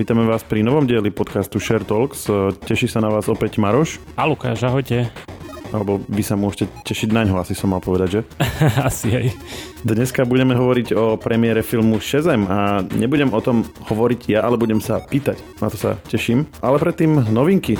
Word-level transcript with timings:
Vítame 0.00 0.24
vás 0.24 0.40
pri 0.40 0.64
novom 0.64 0.88
dieli 0.88 1.12
podcastu 1.12 1.60
Share 1.60 1.84
Talks. 1.84 2.24
Teší 2.64 2.88
sa 2.88 3.04
na 3.04 3.12
vás 3.12 3.28
opäť 3.28 3.60
Maroš. 3.60 4.00
A 4.16 4.24
Lukáš, 4.24 4.64
ahojte. 4.64 5.12
Alebo 5.76 6.00
vy 6.08 6.24
sa 6.24 6.40
môžete 6.40 6.72
tešiť 6.88 7.12
na 7.12 7.28
ňo, 7.28 7.36
asi 7.36 7.52
som 7.52 7.68
mal 7.68 7.84
povedať, 7.84 8.08
že? 8.08 8.20
asi 8.88 9.12
aj. 9.12 9.26
Dneska 9.84 10.24
budeme 10.24 10.56
hovoriť 10.56 10.96
o 10.96 11.20
premiére 11.20 11.60
filmu 11.60 12.00
Shazam 12.00 12.48
a 12.48 12.80
nebudem 12.80 13.28
o 13.28 13.44
tom 13.44 13.60
hovoriť 13.92 14.20
ja, 14.32 14.40
ale 14.40 14.56
budem 14.56 14.80
sa 14.80 15.04
pýtať. 15.04 15.36
Na 15.60 15.68
to 15.68 15.76
sa 15.76 16.00
teším. 16.08 16.48
Ale 16.64 16.80
predtým 16.80 17.28
novinky. 17.28 17.76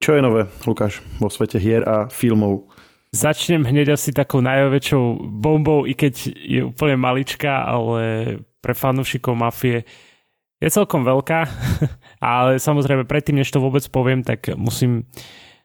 Čo 0.00 0.16
je 0.16 0.24
nové, 0.24 0.48
Lukáš, 0.64 1.04
vo 1.20 1.28
svete 1.28 1.60
hier 1.60 1.84
a 1.84 2.08
filmov? 2.08 2.64
Začnem 3.12 3.68
hneď 3.68 4.00
asi 4.00 4.08
takou 4.16 4.40
najväčšou 4.40 5.20
bombou, 5.36 5.84
i 5.84 5.92
keď 5.92 6.32
je 6.32 6.64
úplne 6.64 6.96
maličká, 6.96 7.60
ale 7.60 8.40
pre 8.62 8.72
fanúšikov 8.72 9.34
mafie 9.34 9.82
je 10.62 10.68
celkom 10.70 11.02
veľká, 11.02 11.40
ale 12.22 12.62
samozrejme 12.62 13.04
predtým, 13.04 13.42
než 13.42 13.50
to 13.50 13.58
vôbec 13.58 13.82
poviem, 13.90 14.22
tak 14.22 14.54
musím 14.54 15.10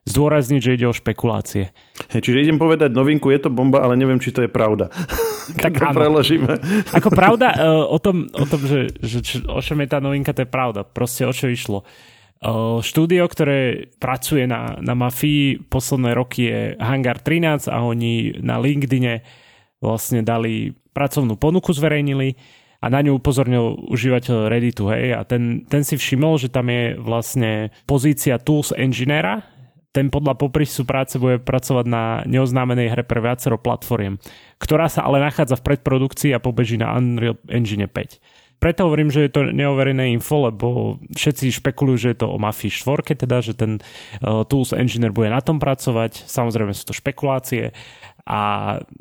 zdôrazniť, 0.08 0.60
že 0.64 0.76
ide 0.80 0.88
o 0.88 0.96
špekulácie. 0.96 1.76
Hey, 2.08 2.23
čiže 2.23 2.48
idem 2.48 2.56
povedať 2.56 2.96
novinku, 2.96 3.28
je 3.28 3.44
to 3.44 3.52
bomba, 3.52 3.84
ale 3.84 4.00
neviem, 4.00 4.23
či 4.23 4.32
to 4.32 4.48
je 4.48 4.50
pravda. 4.50 4.88
tak 5.64 5.76
to 5.76 5.84
preložíme. 5.84 6.48
Ako 6.96 7.12
pravda 7.12 7.54
uh, 7.54 7.84
o 7.96 8.00
tom, 8.00 8.32
o 8.32 8.46
tom 8.48 8.64
že, 8.64 8.96
že 9.04 9.44
o 9.45 9.59
čom 9.59 9.84
je 9.84 9.88
tá 9.92 10.00
novinka, 10.00 10.32
to 10.32 10.48
je 10.48 10.50
pravda. 10.50 10.88
Proste 10.88 11.28
o 11.28 11.36
čo 11.36 11.52
išlo. 11.52 11.84
Uh, 12.38 12.80
štúdio, 12.80 13.28
ktoré 13.28 13.92
pracuje 14.00 14.48
na, 14.48 14.80
na 14.80 14.95
mafii 14.95 15.68
posledné 15.68 16.16
roky 16.16 16.48
je 16.48 16.62
Hangar 16.80 17.20
13 17.20 17.68
a 17.68 17.82
oni 17.84 18.40
na 18.40 18.62
LinkedIne 18.62 19.26
vlastne 19.84 20.23
dali 20.23 20.72
pracovnú 20.95 21.36
ponuku, 21.36 21.73
zverejnili 21.73 22.38
a 22.78 22.86
na 22.94 23.00
ňu 23.02 23.17
upozornil 23.17 23.78
užívateľ 23.89 24.52
Redditu, 24.52 24.89
hej, 24.94 25.17
a 25.17 25.22
ten, 25.25 25.66
ten 25.66 25.81
si 25.81 25.97
všimol, 25.97 26.38
že 26.38 26.53
tam 26.53 26.70
je 26.70 26.97
vlastne 26.97 27.73
pozícia 27.89 28.38
Tools 28.38 28.73
Engineera, 28.78 29.42
ten 29.97 30.14
podľa 30.14 30.38
poprisu 30.38 30.86
práce 30.86 31.17
bude 31.17 31.42
pracovať 31.42 31.86
na 31.89 32.22
neoznámenej 32.30 32.94
hre 32.94 33.02
pre 33.02 33.17
viacero 33.17 33.58
platformiem, 33.58 34.22
ktorá 34.61 34.86
sa 34.94 35.02
ale 35.02 35.17
nachádza 35.17 35.58
v 35.58 35.73
predprodukcii 35.73 36.38
a 36.38 36.44
pobeží 36.44 36.78
na 36.78 36.94
Unreal 36.94 37.42
Engine 37.50 37.89
5. 37.89 38.38
Preto 38.58 38.89
hovorím, 38.89 39.14
že 39.14 39.30
je 39.30 39.31
to 39.33 39.53
neoverené 39.53 40.09
info, 40.17 40.50
lebo 40.50 40.98
všetci 41.14 41.61
špekulujú, 41.61 41.98
že 41.98 42.09
je 42.14 42.20
to 42.25 42.28
o 42.33 42.42
Mafii 42.42 42.73
4, 42.73 43.14
teda, 43.14 43.38
že 43.42 43.53
ten 43.53 43.78
uh, 43.78 44.42
Tools 44.50 44.73
Engineer 44.73 45.14
bude 45.14 45.30
na 45.30 45.45
tom 45.45 45.61
pracovať. 45.61 46.25
Samozrejme 46.25 46.73
sú 46.73 46.89
to 46.89 46.98
špekulácie. 46.98 47.70
A 48.25 48.39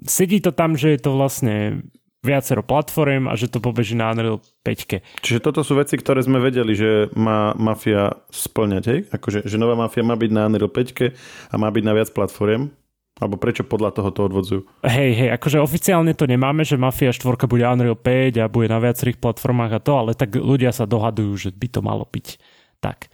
sedí 0.04 0.44
to 0.44 0.52
tam, 0.52 0.76
že 0.76 0.96
je 0.96 1.00
to 1.00 1.16
vlastne 1.16 1.88
viacero 2.26 2.66
platform 2.66 3.30
a 3.30 3.38
že 3.38 3.46
to 3.46 3.62
pobeží 3.62 3.94
na 3.94 4.10
Unreal 4.10 4.42
5. 4.66 5.22
Čiže 5.22 5.38
toto 5.38 5.62
sú 5.62 5.78
veci, 5.78 5.94
ktoré 5.94 6.26
sme 6.26 6.42
vedeli, 6.42 6.74
že 6.74 7.06
má 7.14 7.54
Mafia 7.54 8.10
splňať, 8.34 8.84
hej? 8.90 8.98
Akože, 9.14 9.46
že 9.46 9.56
nová 9.56 9.78
Mafia 9.78 10.02
má 10.02 10.18
byť 10.18 10.30
na 10.34 10.50
Unreal 10.50 10.68
5 10.68 11.14
a 11.50 11.54
má 11.54 11.70
byť 11.70 11.84
na 11.86 11.92
viac 11.94 12.10
platform. 12.10 12.74
Alebo 13.16 13.40
prečo 13.40 13.64
podľa 13.64 13.96
toho 13.96 14.12
to 14.12 14.20
odvodzujú? 14.28 14.60
Hej, 14.84 15.10
hej, 15.16 15.30
akože 15.40 15.56
oficiálne 15.56 16.12
to 16.12 16.28
nemáme, 16.28 16.68
že 16.68 16.76
Mafia 16.76 17.16
4 17.16 17.48
bude 17.48 17.64
Unreal 17.64 17.96
5 17.96 18.44
a 18.44 18.52
bude 18.52 18.68
na 18.68 18.76
viacerých 18.76 19.16
platformách 19.16 19.72
a 19.72 19.80
to, 19.80 19.92
ale 19.96 20.12
tak 20.12 20.36
ľudia 20.36 20.68
sa 20.68 20.84
dohadujú, 20.84 21.48
že 21.48 21.48
by 21.48 21.66
to 21.72 21.80
malo 21.80 22.04
byť 22.04 22.36
tak. 22.84 23.08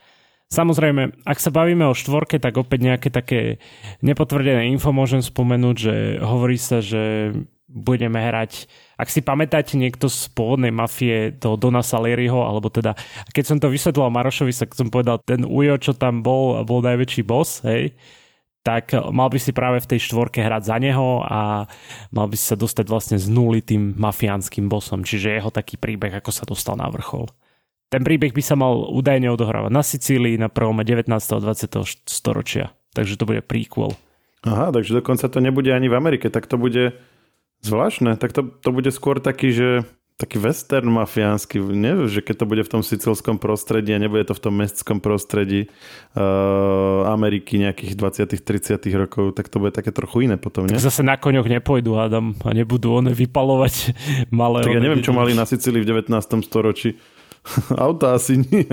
Samozrejme, 0.52 1.24
ak 1.24 1.38
sa 1.40 1.48
bavíme 1.48 1.88
o 1.88 1.96
štvorke, 1.96 2.36
tak 2.36 2.60
opäť 2.60 2.84
nejaké 2.84 3.08
také 3.08 3.62
nepotvrdené 4.04 4.68
info 4.68 4.92
môžem 4.92 5.24
spomenúť, 5.24 5.76
že 5.80 5.94
hovorí 6.20 6.60
sa, 6.60 6.84
že 6.84 7.32
budeme 7.72 8.20
hrať 8.20 8.68
ak 9.02 9.10
si 9.10 9.18
pamätáte 9.18 9.74
niekto 9.74 10.06
z 10.06 10.30
pôvodnej 10.30 10.70
mafie 10.70 11.34
do 11.34 11.58
Dona 11.58 11.82
Salieriho, 11.82 12.46
alebo 12.46 12.70
teda, 12.70 12.94
keď 13.34 13.44
som 13.44 13.58
to 13.58 13.66
vysvetlil 13.66 14.14
Marošovi, 14.14 14.54
tak 14.54 14.78
som 14.78 14.94
povedal, 14.94 15.18
ten 15.26 15.42
Ujo, 15.42 15.74
čo 15.82 15.98
tam 15.98 16.22
bol, 16.22 16.62
bol 16.62 16.86
najväčší 16.86 17.26
boss, 17.26 17.66
hej, 17.66 17.98
tak 18.62 18.94
mal 18.94 19.26
by 19.26 19.42
si 19.42 19.50
práve 19.50 19.82
v 19.82 19.90
tej 19.90 20.06
štvorke 20.06 20.38
hrať 20.38 20.62
za 20.70 20.78
neho 20.78 21.26
a 21.26 21.66
mal 22.14 22.30
by 22.30 22.38
si 22.38 22.46
sa 22.46 22.54
dostať 22.54 22.86
vlastne 22.86 23.18
z 23.18 23.26
nuly 23.26 23.58
tým 23.58 23.98
mafiánskym 23.98 24.70
bossom, 24.70 25.02
čiže 25.02 25.34
jeho 25.34 25.50
taký 25.50 25.74
príbeh, 25.74 26.14
ako 26.14 26.30
sa 26.30 26.46
dostal 26.46 26.78
na 26.78 26.86
vrchol. 26.86 27.26
Ten 27.90 28.06
príbeh 28.06 28.30
by 28.30 28.40
sa 28.40 28.54
mal 28.54 28.86
údajne 28.86 29.34
odohrávať 29.34 29.72
na 29.74 29.82
Sicílii 29.82 30.38
na 30.38 30.46
prvom 30.46 30.78
19. 30.78 31.10
a 31.10 31.38
20. 31.42 32.06
storočia, 32.06 32.70
takže 32.94 33.18
to 33.18 33.26
bude 33.26 33.42
prequel. 33.42 33.98
Aha, 34.46 34.70
takže 34.70 34.94
dokonca 35.02 35.26
to 35.26 35.42
nebude 35.42 35.74
ani 35.74 35.90
v 35.90 35.98
Amerike, 35.98 36.30
tak 36.30 36.46
to 36.46 36.54
bude 36.54 36.94
Zvláštne, 37.62 38.18
tak 38.18 38.34
to, 38.34 38.42
to 38.42 38.68
bude 38.74 38.90
skôr 38.90 39.22
taký, 39.22 39.54
že 39.54 39.68
taký 40.22 40.38
western 40.38 40.86
mafiánsky, 40.86 41.58
neviem, 41.58 42.06
že 42.06 42.22
keď 42.22 42.42
to 42.42 42.46
bude 42.46 42.62
v 42.62 42.70
tom 42.70 42.82
sicilskom 42.86 43.42
prostredí 43.42 43.90
a 43.90 43.98
nebude 43.98 44.22
to 44.22 44.38
v 44.38 44.42
tom 44.42 44.54
mestskom 44.54 45.02
prostredí 45.02 45.66
uh, 46.14 47.10
Ameriky 47.10 47.58
nejakých 47.58 47.98
20 47.98 48.38
30 48.38 48.78
rokov, 48.94 49.34
tak 49.34 49.50
to 49.50 49.58
bude 49.58 49.74
také 49.74 49.90
trochu 49.90 50.30
iné 50.30 50.38
potom, 50.38 50.70
nie? 50.70 50.78
Tak 50.78 50.86
zase 50.86 51.02
na 51.02 51.18
koňoch 51.18 51.50
nepôjdu, 51.50 51.98
Adam, 51.98 52.38
a 52.46 52.50
nebudú 52.54 53.02
one 53.02 53.10
vypalovať 53.10 53.98
malé... 54.30 54.62
Tak 54.62 54.78
ja 54.78 54.84
neviem, 54.84 55.02
čo 55.02 55.10
mali 55.10 55.34
na 55.34 55.42
Sicílii 55.42 55.82
v 55.82 56.06
19. 56.06 56.14
storočí. 56.46 56.94
Auta 57.74 58.14
asi 58.14 58.38
nie. 58.46 58.70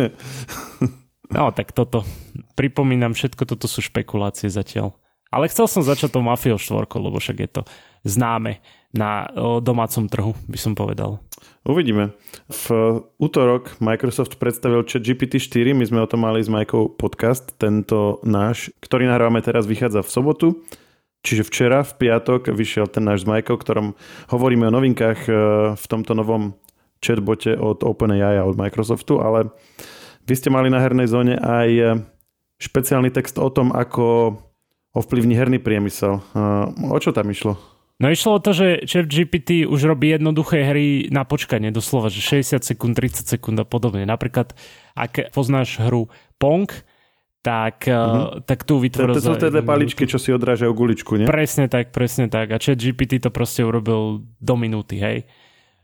no, 1.33 1.49
tak 1.49 1.73
toto. 1.73 2.05
Pripomínam, 2.53 3.17
všetko 3.17 3.49
toto 3.49 3.65
sú 3.65 3.81
špekulácie 3.81 4.53
zatiaľ. 4.53 4.93
Ale 5.29 5.45
chcel 5.49 5.65
som 5.69 5.81
začať 5.85 6.13
tou 6.13 6.25
Mafiou 6.25 6.57
4, 6.57 6.89
lebo 7.01 7.17
však 7.17 7.37
je 7.37 7.49
to 7.49 7.61
známe 8.05 8.61
na 8.89 9.29
domácom 9.61 10.09
trhu, 10.09 10.33
by 10.49 10.57
som 10.57 10.73
povedal. 10.73 11.21
Uvidíme. 11.67 12.17
V 12.49 12.65
útorok 13.21 13.77
Microsoft 13.77 14.41
predstavil 14.41 14.81
chat 14.87 15.05
GPT-4, 15.05 15.77
my 15.77 15.85
sme 15.85 15.99
o 16.01 16.09
tom 16.09 16.25
mali 16.25 16.41
s 16.41 16.49
Majkou 16.49 16.89
podcast, 16.97 17.53
tento 17.61 18.17
náš, 18.25 18.73
ktorý 18.81 19.05
nahrávame 19.05 19.45
teraz, 19.45 19.69
vychádza 19.69 20.01
v 20.01 20.09
sobotu. 20.09 20.47
Čiže 21.19 21.43
včera, 21.45 21.83
v 21.83 21.93
piatok, 21.99 22.49
vyšiel 22.55 22.87
ten 22.87 23.03
náš 23.03 23.27
s 23.27 23.29
Majkou, 23.29 23.59
ktorom 23.59 23.93
hovoríme 24.31 24.71
o 24.71 24.75
novinkách 24.75 25.19
e, 25.27 25.31
v 25.75 25.85
tomto 25.91 26.15
novom 26.15 26.55
chatbote 27.03 27.59
od 27.59 27.83
OpenAI 27.83 28.39
a 28.39 28.47
od 28.47 28.55
Microsoftu, 28.55 29.19
ale 29.19 29.51
vy 30.23 30.33
ste 30.39 30.47
mali 30.47 30.71
na 30.71 30.79
hernej 30.79 31.11
zóne 31.11 31.35
aj 31.35 31.69
e, 31.75 31.83
špeciálny 32.63 33.11
text 33.11 33.35
o 33.35 33.51
tom, 33.51 33.75
ako 33.75 34.39
ovplyvní 34.95 35.35
herný 35.35 35.59
priemysel. 35.59 36.23
O 36.89 36.97
čo 36.97 37.13
tam 37.13 37.29
išlo? 37.29 37.78
No 37.99 38.07
išlo 38.07 38.39
o 38.39 38.43
to, 38.43 38.55
že 38.55 38.87
Chat 38.87 39.11
GPT 39.11 39.67
už 39.67 39.83
robí 39.83 40.15
jednoduché 40.15 40.63
hry 40.63 41.11
na 41.11 41.27
počkanie, 41.27 41.67
doslova, 41.67 42.07
že 42.07 42.23
60 42.23 42.63
sekúnd, 42.63 42.95
30 42.95 43.27
sekúnd 43.27 43.59
a 43.59 43.67
podobne. 43.67 44.07
Napríklad, 44.07 44.55
ak 44.95 45.35
poznáš 45.35 45.83
hru 45.83 46.07
Pong, 46.39 46.71
tak, 47.43 47.83
mm-hmm. 47.83 48.47
tak 48.47 48.63
tu 48.63 48.79
vytvoril... 48.79 49.19
To, 49.19 49.19
to 49.19 49.27
sú 49.35 49.51
tie 49.51 49.63
paličky, 49.63 50.07
čo 50.07 50.15
si 50.15 50.31
odrážajú 50.31 50.71
guličku, 50.71 51.19
nie? 51.19 51.27
Presne 51.27 51.67
tak, 51.67 51.91
presne 51.91 52.31
tak. 52.31 52.55
A 52.55 52.57
Chat 52.59 52.79
GPT 52.79 53.19
to 53.19 53.35
proste 53.35 53.67
urobil 53.67 54.23
do 54.39 54.55
minúty, 54.55 54.95
hej. 54.95 55.27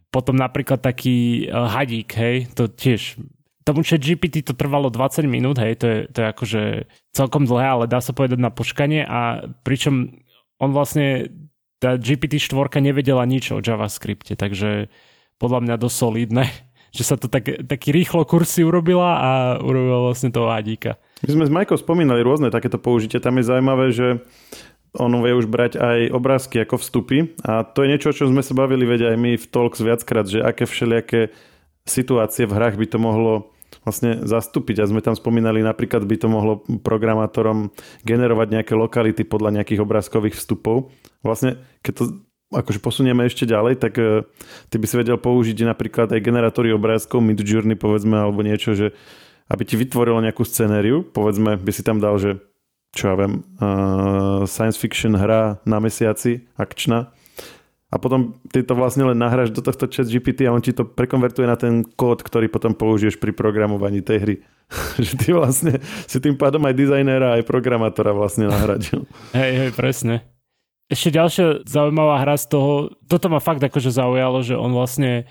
Potom 0.07 0.39
napríklad 0.39 0.79
taký 0.79 1.51
uh, 1.51 1.67
hadík, 1.67 2.15
hej, 2.15 2.47
to 2.55 2.71
tiež 2.71 3.19
tomu 3.65 3.81
chat 3.81 3.97
GPT 3.97 4.45
to 4.45 4.53
trvalo 4.53 4.93
20 4.93 5.25
minút, 5.25 5.57
hej, 5.57 5.73
to 5.81 5.85
je, 5.89 5.99
to 6.13 6.17
je 6.21 6.27
akože 6.29 6.61
celkom 7.17 7.49
dlhé, 7.49 7.65
ale 7.65 7.85
dá 7.89 7.97
sa 7.97 8.13
povedať 8.13 8.37
na 8.37 8.53
počkanie 8.53 9.01
a 9.01 9.49
pričom 9.65 10.21
on 10.61 10.69
vlastne, 10.71 11.33
tá 11.79 11.99
GPT-4 11.99 12.79
nevedela 12.79 13.23
nič 13.27 13.51
o 13.51 13.59
JavaScripte, 13.59 14.35
takže 14.35 14.87
podľa 15.35 15.59
mňa 15.67 15.75
dosť 15.75 15.95
solidné, 15.95 16.45
že 16.97 17.03
sa 17.03 17.15
to 17.19 17.27
tak, 17.27 17.67
taký 17.67 17.91
rýchlo 17.91 18.23
kursy 18.23 18.63
urobila 18.63 19.19
a 19.19 19.31
urobila 19.59 20.11
vlastne 20.11 20.31
toho 20.31 20.51
Adíka. 20.51 20.95
My 21.25 21.31
sme 21.31 21.45
s 21.47 21.51
Majkou 21.51 21.77
spomínali 21.79 22.23
rôzne 22.23 22.51
takéto 22.51 22.79
použitie. 22.79 23.19
Tam 23.19 23.35
je 23.35 23.47
zaujímavé, 23.47 23.91
že 23.91 24.23
on 24.95 25.11
vie 25.19 25.35
už 25.35 25.51
brať 25.51 25.75
aj 25.75 25.99
obrázky 26.15 26.63
ako 26.63 26.79
vstupy 26.79 27.35
a 27.43 27.67
to 27.67 27.83
je 27.83 27.91
niečo, 27.91 28.15
čo 28.15 28.31
sme 28.31 28.39
sa 28.39 28.55
bavili 28.55 28.87
veď 28.87 29.11
aj 29.11 29.15
my 29.19 29.31
v 29.35 29.45
Talks 29.51 29.83
viackrát, 29.83 30.23
že 30.23 30.39
aké 30.39 30.63
všelijaké 30.63 31.35
situácie 31.83 32.47
v 32.47 32.55
hrách 32.55 32.79
by 32.79 32.87
to 32.87 32.97
mohlo 32.97 33.51
vlastne 33.83 34.23
zastúpiť. 34.23 34.81
A 34.81 34.89
sme 34.89 35.03
tam 35.03 35.13
spomínali, 35.13 35.59
napríklad 35.61 36.07
by 36.07 36.15
to 36.15 36.27
mohlo 36.31 36.63
programátorom 36.81 37.75
generovať 38.07 38.47
nejaké 38.55 38.73
lokality 38.73 39.27
podľa 39.27 39.61
nejakých 39.61 39.83
obrázkových 39.83 40.39
vstupov. 40.39 40.89
Vlastne, 41.25 41.57
keď 41.81 41.93
to 41.97 42.03
akože 42.53 42.79
posunieme 42.79 43.25
ešte 43.25 43.49
ďalej, 43.49 43.81
tak 43.81 43.97
uh, 43.97 44.21
ty 44.69 44.77
by 44.77 44.85
si 44.85 44.95
vedel 45.01 45.17
použiť 45.17 45.65
napríklad 45.65 46.13
aj 46.13 46.21
generátory 46.21 46.69
obrázkov, 46.71 47.25
Midjourney 47.25 47.73
povedzme, 47.73 48.15
alebo 48.15 48.45
niečo, 48.45 48.77
že 48.77 48.93
aby 49.49 49.65
ti 49.65 49.75
vytvorilo 49.77 50.21
nejakú 50.21 50.45
scenériu, 50.45 51.01
povedzme, 51.01 51.57
by 51.57 51.71
si 51.73 51.81
tam 51.81 51.97
dal, 51.97 52.17
že 52.21 52.37
čo 52.95 53.11
ja 53.11 53.15
viem, 53.17 53.43
uh, 53.59 54.47
science 54.47 54.79
fiction 54.79 55.17
hra 55.17 55.59
na 55.67 55.77
mesiaci, 55.83 56.47
akčná, 56.55 57.11
a 57.93 58.01
potom 58.01 58.35
ty 58.51 58.59
to 58.59 58.75
vlastne 58.75 59.07
len 59.07 59.15
nahráš 59.15 59.55
do 59.55 59.63
tohto 59.63 59.87
chat 59.87 60.03
GPT 60.09 60.49
a 60.49 60.51
on 60.51 60.59
ti 60.59 60.75
to 60.75 60.83
prekonvertuje 60.83 61.47
na 61.47 61.55
ten 61.55 61.79
kód, 61.85 62.25
ktorý 62.25 62.51
potom 62.51 62.75
použiješ 62.75 63.15
pri 63.21 63.31
programovaní 63.31 64.03
tej 64.03 64.17
hry. 64.19 64.35
že 65.05 65.15
ty 65.15 65.31
vlastne 65.31 65.79
si 66.03 66.17
tým 66.19 66.35
pádom 66.35 66.59
aj 66.67 66.75
dizajnéra, 66.75 67.39
aj 67.39 67.47
programátora 67.47 68.11
vlastne 68.11 68.51
nahradil. 68.51 69.07
Hej, 69.31 69.51
hej, 69.55 69.71
presne. 69.77 70.27
Ešte 70.85 71.17
ďalšia 71.17 71.45
zaujímavá 71.65 72.21
hra 72.21 72.37
z 72.37 72.45
toho, 72.53 72.93
toto 73.09 73.27
ma 73.29 73.41
fakt 73.41 73.61
akože 73.61 73.89
zaujalo, 73.89 74.45
že 74.45 74.53
on 74.53 74.69
vlastne 74.69 75.25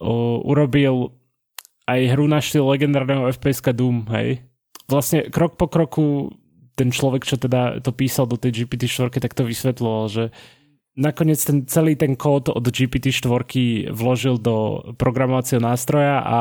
o, 0.00 0.40
urobil 0.44 1.12
aj 1.88 2.00
hru 2.16 2.24
na 2.28 2.40
štýl 2.40 2.64
legendárneho 2.68 3.28
fps 3.32 3.64
Doom, 3.72 4.08
hej. 4.12 4.44
Vlastne 4.88 5.28
krok 5.28 5.60
po 5.60 5.68
kroku 5.68 6.32
ten 6.78 6.94
človek, 6.94 7.26
čo 7.26 7.36
teda 7.36 7.82
to 7.84 7.92
písal 7.92 8.24
do 8.24 8.40
tej 8.40 8.64
GPT-4, 8.64 9.18
tak 9.20 9.34
to 9.34 9.44
vysvetloval, 9.44 10.08
že 10.08 10.24
nakoniec 10.98 11.38
ten 11.42 11.66
celý 11.66 11.94
ten 11.94 12.18
kód 12.18 12.50
od 12.50 12.62
GPT-4 12.62 13.32
vložil 13.94 14.36
do 14.38 14.82
programovacieho 14.98 15.62
nástroja 15.62 16.22
a 16.22 16.40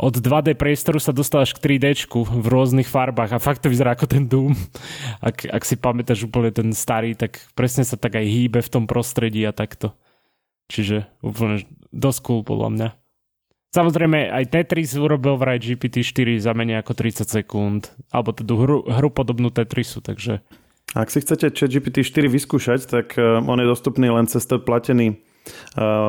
od 0.00 0.16
2D 0.16 0.56
priestoru 0.56 0.96
sa 0.96 1.12
dostávaš 1.12 1.52
k 1.52 1.76
3D 1.76 2.08
v 2.08 2.46
rôznych 2.48 2.88
farbách 2.88 3.36
a 3.36 3.42
fakt 3.42 3.60
to 3.60 3.68
vyzerá 3.68 3.92
ako 3.92 4.08
ten 4.08 4.24
Doom. 4.24 4.56
Ak, 5.20 5.44
ak 5.44 5.62
si 5.68 5.76
pamätáš 5.76 6.24
úplne 6.24 6.48
ten 6.48 6.72
starý, 6.72 7.12
tak 7.12 7.36
presne 7.52 7.84
sa 7.84 8.00
tak 8.00 8.16
aj 8.16 8.24
hýbe 8.24 8.64
v 8.64 8.72
tom 8.72 8.88
prostredí 8.88 9.44
a 9.44 9.52
takto. 9.52 9.92
Čiže 10.72 11.04
úplne 11.20 11.68
dosť 11.92 12.18
cool 12.24 12.40
podľa 12.40 12.68
mňa. 12.72 12.88
Samozrejme 13.70 14.34
aj 14.34 14.50
Tetris 14.50 14.98
urobil 14.98 15.38
vraj 15.38 15.62
GPT-4 15.62 16.42
za 16.42 16.56
menej 16.56 16.82
ako 16.82 16.96
30 16.96 17.28
sekúnd, 17.28 17.94
alebo 18.10 18.34
teda 18.34 18.56
hru, 18.56 18.82
hru 18.88 19.08
podobnú 19.14 19.52
Tetrisu, 19.54 20.02
takže... 20.02 20.42
Ak 20.90 21.06
si 21.06 21.22
chcete 21.22 21.54
GPT-4 21.54 22.26
vyskúšať, 22.26 22.80
tak 22.90 23.14
eh, 23.14 23.38
on 23.38 23.62
je 23.62 23.68
dostupný 23.68 24.10
len 24.10 24.26
cez 24.26 24.42
ten 24.42 24.58
platený 24.58 25.22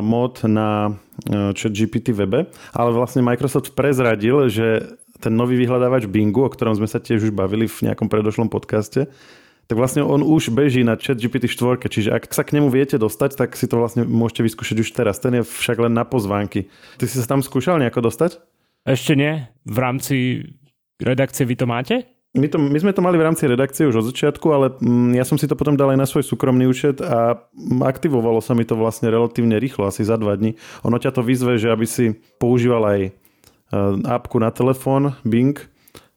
mod 0.01 0.41
na 0.47 0.91
uh, 0.91 1.51
chat 1.53 1.71
GPT 1.71 2.15
webe, 2.15 2.49
ale 2.73 2.89
vlastne 2.91 3.25
Microsoft 3.25 3.73
prezradil, 3.77 4.49
že 4.49 4.97
ten 5.21 5.37
nový 5.37 5.55
vyhľadávač 5.61 6.09
Bingu, 6.09 6.43
o 6.45 6.49
ktorom 6.49 6.73
sme 6.73 6.89
sa 6.89 6.97
tiež 6.97 7.29
už 7.29 7.33
bavili 7.33 7.69
v 7.69 7.91
nejakom 7.91 8.09
predošlom 8.09 8.49
podcaste, 8.49 9.05
tak 9.69 9.79
vlastne 9.79 10.03
on 10.03 10.19
už 10.25 10.51
beží 10.51 10.83
na 10.83 10.99
chat 10.99 11.15
GPT 11.15 11.47
4, 11.47 11.79
čiže 11.87 12.11
ak 12.11 12.27
sa 12.33 12.43
k 12.43 12.59
nemu 12.59 12.67
viete 12.67 12.99
dostať, 12.99 13.39
tak 13.39 13.55
si 13.55 13.71
to 13.71 13.79
vlastne 13.79 14.03
môžete 14.03 14.43
vyskúšať 14.43 14.77
už 14.83 14.89
teraz. 14.91 15.21
Ten 15.21 15.39
je 15.39 15.43
však 15.47 15.79
len 15.79 15.93
na 15.95 16.03
pozvánky. 16.03 16.67
Ty 16.99 17.05
si 17.07 17.15
sa 17.15 17.23
tam 17.23 17.39
skúšal 17.39 17.79
nejako 17.79 18.03
dostať? 18.11 18.41
Ešte 18.83 19.13
nie. 19.15 19.47
V 19.63 19.77
rámci 19.77 20.15
redakcie 20.99 21.47
vy 21.47 21.55
to 21.55 21.69
máte? 21.69 22.03
My, 22.31 22.47
to, 22.47 22.55
my 22.55 22.79
sme 22.79 22.95
to 22.95 23.03
mali 23.03 23.19
v 23.19 23.27
rámci 23.27 23.43
redakcie 23.43 23.83
už 23.83 23.99
od 23.99 24.07
začiatku, 24.07 24.47
ale 24.55 24.71
mm, 24.79 25.19
ja 25.19 25.27
som 25.27 25.35
si 25.35 25.51
to 25.51 25.59
potom 25.59 25.75
dal 25.75 25.91
aj 25.91 25.99
na 25.99 26.07
svoj 26.07 26.23
súkromný 26.23 26.63
účet 26.63 27.03
a 27.03 27.35
aktivovalo 27.83 28.39
sa 28.39 28.55
mi 28.55 28.63
to 28.63 28.79
vlastne 28.79 29.11
relatívne 29.11 29.59
rýchlo, 29.59 29.83
asi 29.83 30.07
za 30.07 30.15
dva 30.15 30.39
dní. 30.39 30.55
Ono 30.87 30.95
ťa 30.95 31.11
to 31.11 31.27
vyzve, 31.27 31.59
že 31.59 31.67
aby 31.67 31.83
si 31.83 32.15
používal 32.39 32.87
aj 32.87 32.99
e, 33.03 33.11
appku 34.07 34.39
na 34.39 34.47
telefón 34.47 35.11
Bing 35.27 35.59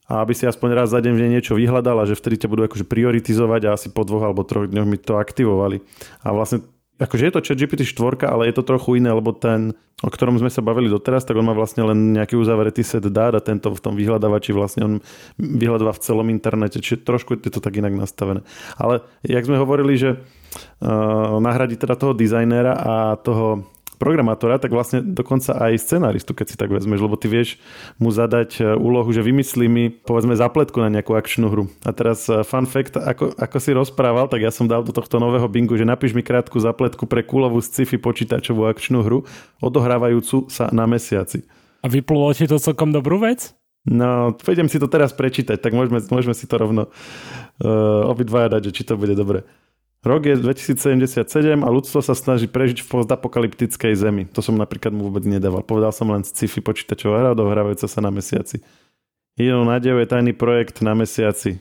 a 0.06 0.22
aby 0.22 0.38
si 0.38 0.46
aspoň 0.46 0.86
raz 0.86 0.94
za 0.94 1.02
deň 1.02 1.34
niečo 1.34 1.58
vyhľadal 1.58 1.98
a 1.98 2.06
že 2.06 2.14
vtedy 2.14 2.46
ťa 2.46 2.50
budú 2.52 2.62
akože 2.70 2.86
prioritizovať 2.86 3.60
a 3.66 3.74
asi 3.74 3.90
po 3.90 4.06
dvoch 4.06 4.22
alebo 4.22 4.46
troch 4.46 4.70
dňoch 4.70 4.86
mi 4.86 5.02
to 5.02 5.18
aktivovali. 5.18 5.82
A 6.22 6.30
vlastne 6.30 6.62
akože 6.98 7.26
je 7.26 7.32
to 7.34 7.40
chat 7.42 7.58
GPT 7.58 7.82
4, 7.82 8.30
ale 8.30 8.46
je 8.46 8.54
to 8.54 8.62
trochu 8.62 9.02
iné, 9.02 9.10
lebo 9.10 9.34
ten, 9.34 9.74
o 10.02 10.10
ktorom 10.10 10.38
sme 10.38 10.50
sa 10.50 10.62
bavili 10.62 10.86
doteraz, 10.86 11.26
tak 11.26 11.34
on 11.34 11.46
má 11.46 11.54
vlastne 11.54 11.82
len 11.82 12.14
nejaký 12.14 12.38
uzavretý 12.38 12.86
set 12.86 13.02
dát 13.10 13.34
a 13.34 13.42
tento 13.42 13.74
v 13.74 13.82
tom 13.82 13.98
vyhľadávači 13.98 14.54
vlastne 14.54 14.82
on 14.86 14.94
vyhľadáva 15.38 15.90
v 15.90 16.02
celom 16.02 16.26
internete, 16.30 16.78
čiže 16.78 17.02
trošku 17.02 17.38
je 17.42 17.50
to 17.50 17.58
tak 17.58 17.74
inak 17.74 17.98
nastavené. 17.98 18.46
Ale 18.78 19.02
jak 19.26 19.42
sme 19.42 19.58
hovorili, 19.58 19.98
že 19.98 20.10
uh, 20.14 21.38
nahradí 21.42 21.74
teda 21.74 21.98
toho 21.98 22.14
dizajnéra 22.14 22.72
a 22.78 22.94
toho 23.18 23.66
programátora, 24.04 24.60
tak 24.60 24.68
vlastne 24.68 25.00
dokonca 25.00 25.56
aj 25.56 25.80
scenáristu, 25.80 26.36
keď 26.36 26.46
si 26.52 26.56
tak 26.60 26.68
vezmeš, 26.68 27.00
lebo 27.00 27.16
ty 27.16 27.32
vieš 27.32 27.56
mu 27.96 28.12
zadať 28.12 28.60
e, 28.60 28.76
úlohu, 28.76 29.08
že 29.08 29.24
vymyslí 29.24 29.64
mi 29.64 29.88
povedzme 29.88 30.36
zapletku 30.36 30.76
na 30.84 30.92
nejakú 30.92 31.16
akčnú 31.16 31.48
hru. 31.48 31.72
A 31.88 31.96
teraz 31.96 32.28
e, 32.28 32.44
fun 32.44 32.68
fact, 32.68 33.00
ako, 33.00 33.32
ako 33.40 33.56
si 33.56 33.72
rozprával, 33.72 34.28
tak 34.28 34.44
ja 34.44 34.52
som 34.52 34.68
dal 34.68 34.84
do 34.84 34.92
tohto 34.92 35.16
nového 35.16 35.48
bingu, 35.48 35.80
že 35.80 35.88
napíš 35.88 36.12
mi 36.12 36.20
krátku 36.20 36.60
zapletku 36.60 37.08
pre 37.08 37.24
kúlovú 37.24 37.64
sci-fi 37.64 37.96
počítačovú 37.96 38.68
akčnú 38.68 39.00
hru, 39.00 39.24
odohrávajúcu 39.64 40.52
sa 40.52 40.68
na 40.68 40.84
mesiaci. 40.84 41.48
A 41.80 41.88
vyplulo 41.88 42.36
ti 42.36 42.44
to 42.44 42.60
celkom 42.60 42.92
dobrú 42.92 43.24
vec? 43.24 43.56
No, 43.84 44.32
pôjdem 44.32 44.68
si 44.72 44.80
to 44.80 44.88
teraz 44.88 45.12
prečítať, 45.12 45.60
tak 45.60 45.76
môžeme, 45.76 46.00
môžeme 46.08 46.32
si 46.32 46.48
to 46.48 46.56
rovno 46.56 46.88
uh, 46.88 48.08
obidvaja 48.08 48.56
dať, 48.56 48.72
že 48.72 48.74
či 48.80 48.82
to 48.88 48.96
bude 48.96 49.12
dobre. 49.12 49.44
Rok 50.04 50.28
je 50.28 50.36
2077 50.36 51.64
a 51.64 51.68
ľudstvo 51.72 52.04
sa 52.04 52.12
snaží 52.12 52.44
prežiť 52.44 52.84
v 52.84 52.88
postapokalyptickej 52.92 53.96
zemi. 53.96 54.28
To 54.36 54.44
som 54.44 54.52
napríklad 54.52 54.92
mu 54.92 55.08
vôbec 55.08 55.24
nedával. 55.24 55.64
Povedal 55.64 55.96
som 55.96 56.12
len 56.12 56.20
sci-fi 56.20 56.60
počítačová 56.60 57.24
hra 57.24 57.32
dohrávajúca 57.32 57.88
sa 57.88 58.04
na 58.04 58.12
mesiaci. 58.12 58.60
Jedinou 59.40 59.64
nádejou 59.64 60.04
je 60.04 60.12
tajný 60.12 60.36
projekt 60.36 60.84
na 60.84 60.92
mesiaci. 60.92 61.56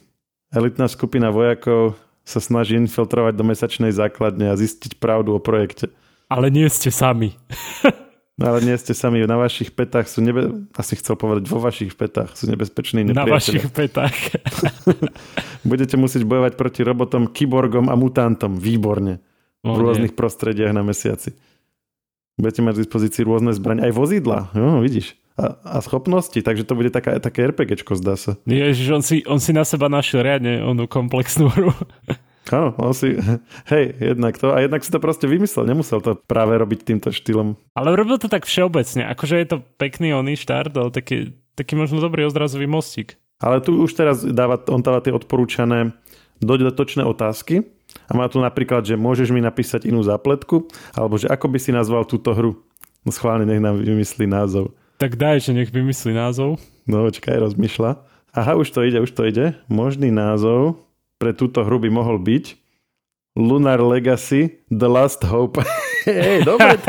Elitná 0.51 0.91
skupina 0.91 1.31
vojakov 1.31 1.95
sa 2.27 2.43
snaží 2.43 2.75
infiltrovať 2.75 3.31
do 3.31 3.47
mesačnej 3.47 3.95
základne 3.95 4.51
a 4.51 4.59
zistiť 4.59 4.99
pravdu 4.99 5.31
o 5.33 5.39
projekte. 5.39 5.87
Ale 6.27 6.51
nie 6.51 6.67
ste 6.67 6.91
sami. 6.91 7.39
No 8.33 8.49
ale 8.49 8.65
nie 8.65 8.73
ste 8.81 8.97
sami, 8.97 9.21
na 9.29 9.37
vašich 9.37 9.77
petách 9.77 10.09
sú 10.09 10.25
nebe... 10.25 10.65
Asi 10.73 10.97
chcel 10.97 11.13
povedať, 11.13 11.45
vo 11.45 11.61
vašich 11.61 11.93
petách 11.93 12.33
sú 12.33 12.49
nebezpeční 12.49 13.05
nepriateľe. 13.05 13.29
Na 13.29 13.37
vašich 13.37 13.67
petách. 13.69 14.17
Budete 15.69 16.01
musieť 16.01 16.25
bojovať 16.25 16.57
proti 16.57 16.81
robotom, 16.81 17.29
kyborgom 17.29 17.93
a 17.93 17.95
mutantom. 17.95 18.57
Výborne. 18.57 19.21
v 19.61 19.77
rôznych 19.77 20.11
nie. 20.11 20.17
prostrediach 20.17 20.73
na 20.73 20.81
mesiaci. 20.81 21.37
Budete 22.33 22.65
mať 22.65 22.73
v 22.73 22.81
dispozícii 22.89 23.21
rôzne 23.21 23.53
zbraň, 23.53 23.85
aj 23.85 23.91
vozidla. 23.93 24.49
No, 24.57 24.81
vidíš. 24.81 25.13
A, 25.37 25.53
a 25.61 25.77
schopnosti, 25.85 26.37
takže 26.41 26.65
to 26.65 26.73
bude 26.73 26.89
taká, 26.89 27.21
také 27.21 27.45
RPGčko, 27.53 27.93
zdá 27.97 28.17
sa. 28.17 28.37
Ježiš, 28.49 28.87
on 28.89 29.03
si, 29.05 29.21
on 29.29 29.37
si 29.37 29.53
na 29.53 29.65
seba 29.65 29.89
našiel 29.89 30.25
riadne 30.25 30.61
onú 30.65 30.89
komplexnú 30.89 31.53
hru. 31.53 31.69
Áno, 32.51 32.75
on 32.75 32.91
si, 32.91 33.15
hej, 33.71 33.85
jednak 33.99 34.35
to. 34.35 34.51
A 34.51 34.59
jednak 34.63 34.83
si 34.83 34.91
to 34.91 34.99
proste 34.99 35.29
vymyslel, 35.29 35.63
nemusel 35.63 36.03
to 36.03 36.19
práve 36.27 36.57
robiť 36.59 36.79
týmto 36.83 37.09
štýlom. 37.13 37.55
Ale 37.77 37.95
robil 37.95 38.19
to 38.19 38.27
tak 38.27 38.43
všeobecne, 38.43 39.07
akože 39.07 39.35
je 39.39 39.47
to 39.47 39.57
pekný 39.79 40.11
oný 40.11 40.35
štart, 40.35 40.75
ale 40.75 40.91
taký, 40.91 41.31
taký 41.55 41.79
možno 41.79 42.03
dobrý 42.03 42.27
ozdrazový 42.27 42.67
mostík. 42.67 43.15
Ale 43.39 43.59
tu 43.63 43.75
už 43.79 43.91
teraz 43.95 44.23
dáva, 44.23 44.59
on 44.71 44.83
dáva 44.83 45.03
tie 45.03 45.11
odporúčané 45.15 45.95
dodatočné 46.43 47.03
otázky 47.07 47.63
a 48.07 48.11
má 48.15 48.27
tu 48.27 48.39
napríklad, 48.39 48.83
že 48.83 48.99
môžeš 48.99 49.31
mi 49.31 49.39
napísať 49.39 49.87
inú 49.87 50.03
zápletku, 50.03 50.67
alebo 50.95 51.15
že 51.15 51.31
ako 51.31 51.47
by 51.51 51.59
si 51.59 51.71
nazval 51.71 52.03
túto 52.03 52.35
hru. 52.35 52.59
No 53.03 53.11
schválne, 53.11 53.43
nech 53.43 53.59
nám 53.59 53.83
vymyslí 53.83 54.27
názov. 54.27 54.71
Tak 54.99 55.19
daj, 55.19 55.43
že 55.43 55.51
nech 55.51 55.71
vymyslí 55.71 56.15
názov. 56.15 56.55
No, 56.87 57.03
počkaj, 57.03 57.35
rozmýšľa. 57.35 57.99
Aha, 58.33 58.55
už 58.55 58.71
to 58.71 58.79
ide, 58.87 59.03
už 59.03 59.11
to 59.11 59.27
ide. 59.27 59.59
Možný 59.67 60.09
názov 60.09 60.79
pre 61.23 61.31
túto 61.31 61.63
hru 61.63 61.79
by 61.79 61.87
mohol 61.87 62.19
byť 62.19 62.59
Lunar 63.39 63.79
Legacy 63.79 64.59
The 64.67 64.91
Last 64.91 65.23
Hope. 65.23 65.63
Hej, 66.03 66.43
dobre. 66.43 66.75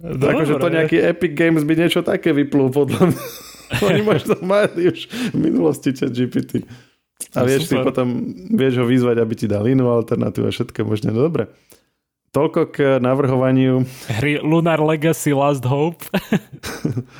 Akože 0.00 0.54
to 0.56 0.68
nejaký 0.70 1.02
Epic 1.02 1.34
Games 1.34 1.66
by 1.66 1.74
niečo 1.74 2.06
také 2.06 2.30
vyplul 2.30 2.70
podľa 2.70 3.10
mňa. 3.10 3.22
Oni 3.90 4.02
možno 4.06 4.38
mali 4.46 4.94
už 4.94 5.10
v 5.34 5.38
minulosti 5.38 5.90
chat 5.90 6.14
GPT. 6.14 6.62
A 7.36 7.42
no, 7.42 7.50
vieš 7.50 7.68
si 7.68 7.76
potom, 7.76 8.32
vieš 8.54 8.80
ho 8.80 8.86
vyzvať, 8.86 9.16
aby 9.18 9.34
ti 9.36 9.50
dal 9.50 9.66
inú 9.66 9.90
alternatívu 9.92 10.46
a 10.46 10.54
všetko 10.54 10.86
možné. 10.86 11.10
No 11.10 11.26
dobre. 11.26 11.50
Toľko 12.30 12.60
k 12.70 13.02
navrhovaniu. 13.02 13.82
Hry 14.22 14.38
Lunar 14.40 14.78
Legacy 14.78 15.34
Last 15.34 15.66
Hope. 15.66 16.06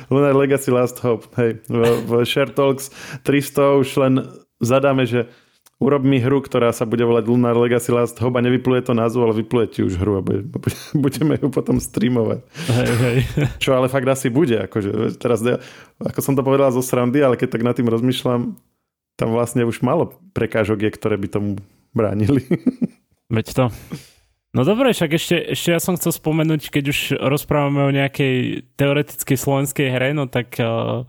Lunar 0.07 0.33
Legacy 0.33 0.71
Last 0.71 1.03
Hope. 1.03 1.27
Hej, 1.35 1.59
v, 1.67 1.83
v 2.07 2.11
Share 2.23 2.49
Talks 2.49 2.89
300 3.27 3.83
už 3.83 3.89
len 3.99 4.13
zadáme, 4.61 5.03
že 5.09 5.27
urob 5.81 6.05
mi 6.05 6.21
hru, 6.21 6.45
ktorá 6.45 6.69
sa 6.69 6.85
bude 6.85 7.01
volať 7.01 7.25
Lunar 7.25 7.57
Legacy 7.57 7.89
Last 7.89 8.21
Hope 8.21 8.37
a 8.37 8.45
nevypluje 8.45 8.85
to 8.85 8.93
názvu, 8.93 9.25
ale 9.25 9.41
vypluje 9.41 9.67
ti 9.73 9.79
už 9.81 9.97
hru 9.97 10.21
a 10.21 10.23
budeme 11.05 11.41
ju 11.41 11.49
potom 11.49 11.81
streamovať. 11.81 12.45
Hej, 12.69 12.91
hej. 13.01 13.17
Čo 13.57 13.73
ale 13.73 13.89
fakt 13.89 14.05
asi 14.05 14.29
bude. 14.29 14.69
Akože, 14.69 15.17
teraz, 15.17 15.41
ako 15.97 16.19
som 16.21 16.37
to 16.37 16.45
povedal 16.45 16.69
zo 16.69 16.85
srandy, 16.85 17.25
ale 17.25 17.33
keď 17.33 17.57
tak 17.57 17.65
nad 17.65 17.73
tým 17.73 17.89
rozmýšľam, 17.89 18.53
tam 19.17 19.29
vlastne 19.33 19.65
už 19.65 19.81
málo 19.81 20.17
prekážok 20.37 20.85
je, 20.85 20.91
ktoré 20.93 21.17
by 21.17 21.27
tomu 21.27 21.49
bránili. 21.97 22.45
Veď 23.35 23.47
to. 23.57 23.65
No 24.51 24.67
dobre, 24.67 24.91
však 24.91 25.15
ešte, 25.15 25.35
ešte 25.55 25.69
ja 25.71 25.79
som 25.79 25.95
chcel 25.95 26.11
spomenúť, 26.11 26.75
keď 26.75 26.83
už 26.91 26.99
rozprávame 27.23 27.87
o 27.87 27.95
nejakej 27.95 28.67
teoretickej 28.75 29.37
slovenskej 29.39 29.87
hre, 29.87 30.11
no 30.11 30.27
tak 30.27 30.59
uh, 30.59 31.07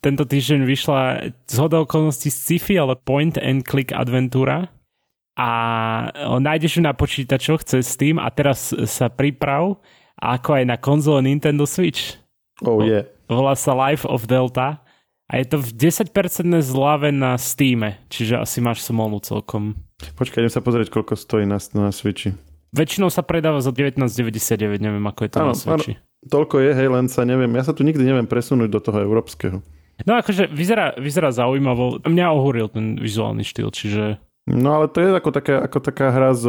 tento 0.00 0.24
týždeň 0.24 0.64
vyšla 0.64 1.00
z 1.44 1.56
okolností 1.60 2.32
sci-fi, 2.32 2.80
ale 2.80 2.96
point 2.96 3.36
and 3.36 3.68
click 3.68 3.92
adventúra 3.92 4.72
a 5.36 5.50
uh, 6.16 6.40
nájdeš 6.40 6.80
ju 6.80 6.82
na 6.88 6.96
počítačoch 6.96 7.60
cez 7.60 7.84
Steam 7.84 8.16
a 8.16 8.32
teraz 8.32 8.72
sa 8.88 9.12
priprav 9.12 9.76
ako 10.16 10.50
aj 10.56 10.64
na 10.64 10.80
konzole 10.80 11.20
Nintendo 11.28 11.68
Switch. 11.68 12.16
Oh 12.64 12.80
yeah. 12.80 13.04
Volá 13.28 13.52
sa 13.52 13.76
Life 13.76 14.08
of 14.08 14.24
Delta 14.24 14.80
a 15.28 15.32
je 15.36 15.44
to 15.44 15.60
v 15.60 15.92
10% 15.92 16.08
zlave 16.64 17.12
na 17.12 17.36
Steam, 17.36 17.84
čiže 18.08 18.40
asi 18.40 18.64
máš 18.64 18.80
smolu 18.80 19.20
celkom. 19.20 19.76
Počkaj, 20.16 20.40
idem 20.40 20.52
sa 20.56 20.64
pozrieť, 20.64 20.88
koľko 20.88 21.20
stojí 21.20 21.44
na, 21.44 21.60
na 21.76 21.92
Switchi. 21.92 22.51
Väčšinou 22.72 23.12
sa 23.12 23.20
predáva 23.20 23.60
za 23.60 23.68
19,99, 23.68 24.80
neviem 24.80 25.04
ako 25.04 25.20
je 25.28 25.30
to 25.30 25.38
ano, 25.44 25.52
na 25.52 25.56
Switchi. 25.56 26.00
toľko 26.24 26.56
je, 26.64 26.70
hej, 26.72 26.88
len 26.88 27.06
sa 27.12 27.28
neviem, 27.28 27.52
ja 27.52 27.68
sa 27.68 27.76
tu 27.76 27.84
nikdy 27.84 28.00
neviem 28.00 28.24
presunúť 28.24 28.72
do 28.72 28.80
toho 28.80 29.04
európskeho. 29.04 29.60
No 30.08 30.16
akože 30.16 30.48
vyzerá, 30.48 30.96
vyzerá 30.96 31.28
zaujímavo, 31.30 32.00
mňa 32.02 32.26
ohúril 32.32 32.72
ten 32.72 32.96
vizuálny 32.96 33.44
štýl, 33.44 33.68
čiže... 33.68 34.16
No 34.48 34.80
ale 34.80 34.88
to 34.88 35.04
je 35.04 35.12
ako 35.12 35.30
taká, 35.30 35.62
ako 35.62 35.78
taká 35.84 36.10
hra 36.10 36.32
z, 36.32 36.44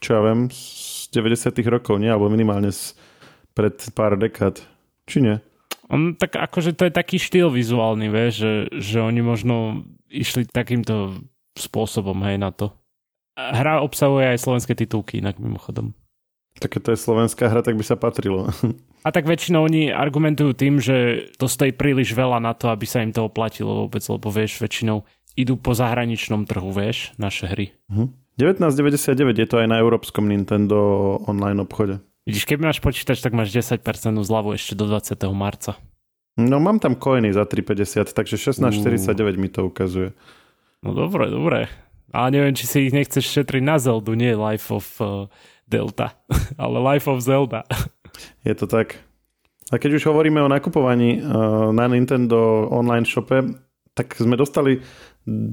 čo 0.00 0.10
ja 0.16 0.20
viem, 0.24 0.48
z 0.50 1.12
90 1.14 1.52
rokov, 1.68 2.00
nie? 2.00 2.10
Alebo 2.10 2.32
minimálne 2.32 2.72
z, 2.72 2.96
pred 3.52 3.76
pár 3.92 4.18
dekád. 4.18 4.64
Či 5.04 5.20
nie? 5.20 5.36
On, 5.92 6.16
tak 6.16 6.36
akože 6.36 6.76
to 6.76 6.88
je 6.88 6.92
taký 6.92 7.20
štýl 7.20 7.52
vizuálny, 7.52 8.08
vieš, 8.12 8.32
že, 8.40 8.52
že 8.76 8.98
oni 9.04 9.20
možno 9.20 9.84
išli 10.08 10.48
takýmto 10.48 11.20
spôsobom, 11.54 12.18
hej, 12.24 12.40
na 12.40 12.50
to. 12.52 12.72
Hra 13.38 13.86
obsahuje 13.86 14.34
aj 14.34 14.42
slovenské 14.42 14.74
titulky, 14.74 15.22
inak 15.22 15.38
mimochodom. 15.38 15.94
Tak 16.58 16.82
to 16.82 16.90
je 16.90 16.98
slovenská 16.98 17.46
hra, 17.46 17.62
tak 17.62 17.78
by 17.78 17.84
sa 17.86 17.94
patrilo. 17.94 18.50
A 19.06 19.14
tak 19.14 19.30
väčšinou 19.30 19.62
oni 19.62 19.94
argumentujú 19.94 20.58
tým, 20.58 20.82
že 20.82 21.30
to 21.38 21.46
stojí 21.46 21.70
príliš 21.70 22.18
veľa 22.18 22.42
na 22.42 22.50
to, 22.50 22.66
aby 22.74 22.82
sa 22.82 22.98
im 22.98 23.14
to 23.14 23.30
oplatilo 23.30 23.86
vôbec, 23.86 24.02
lebo 24.02 24.26
vieš, 24.26 24.58
väčšinou 24.58 25.06
idú 25.38 25.54
po 25.54 25.70
zahraničnom 25.70 26.50
trhu, 26.50 26.74
vieš, 26.74 27.14
naše 27.14 27.46
hry. 27.46 27.70
Uh-huh. 27.86 28.10
1999 28.42 29.38
je 29.38 29.46
to 29.46 29.62
aj 29.62 29.70
na 29.70 29.78
európskom 29.78 30.26
Nintendo 30.26 31.14
online 31.30 31.62
obchode. 31.62 32.02
Vidíš, 32.26 32.44
keď 32.44 32.58
máš 32.58 32.78
počítač, 32.82 33.22
tak 33.22 33.38
máš 33.38 33.54
10% 33.54 33.78
zľavu 34.18 34.58
ešte 34.58 34.74
do 34.74 34.90
20. 34.90 35.14
marca. 35.30 35.78
No 36.38 36.58
mám 36.58 36.82
tam 36.82 36.98
coiny 36.98 37.34
za 37.34 37.46
3,50, 37.46 38.14
takže 38.14 38.34
16,49 38.38 39.38
mi 39.38 39.50
to 39.50 39.66
ukazuje. 39.66 40.14
No 40.82 40.94
dobre, 40.94 41.30
dobre. 41.30 41.66
Ale 42.08 42.32
neviem, 42.32 42.56
či 42.56 42.64
si 42.64 42.78
ich 42.88 42.96
nechceš 42.96 43.24
šetriť 43.24 43.62
na 43.62 43.76
Zeldu, 43.76 44.16
nie 44.16 44.32
Life 44.32 44.72
of 44.72 44.86
uh, 45.00 45.28
Delta, 45.68 46.16
ale 46.62 46.80
Life 46.80 47.04
of 47.10 47.20
Zelda. 47.20 47.68
Je 48.48 48.54
to 48.56 48.64
tak. 48.64 48.96
A 49.68 49.76
keď 49.76 50.00
už 50.00 50.08
hovoríme 50.08 50.40
o 50.40 50.48
nakupovaní 50.48 51.20
uh, 51.20 51.68
na 51.76 51.84
Nintendo 51.92 52.64
online 52.72 53.04
shope, 53.04 53.67
tak 53.98 54.14
sme 54.14 54.38
dostali 54.38 54.78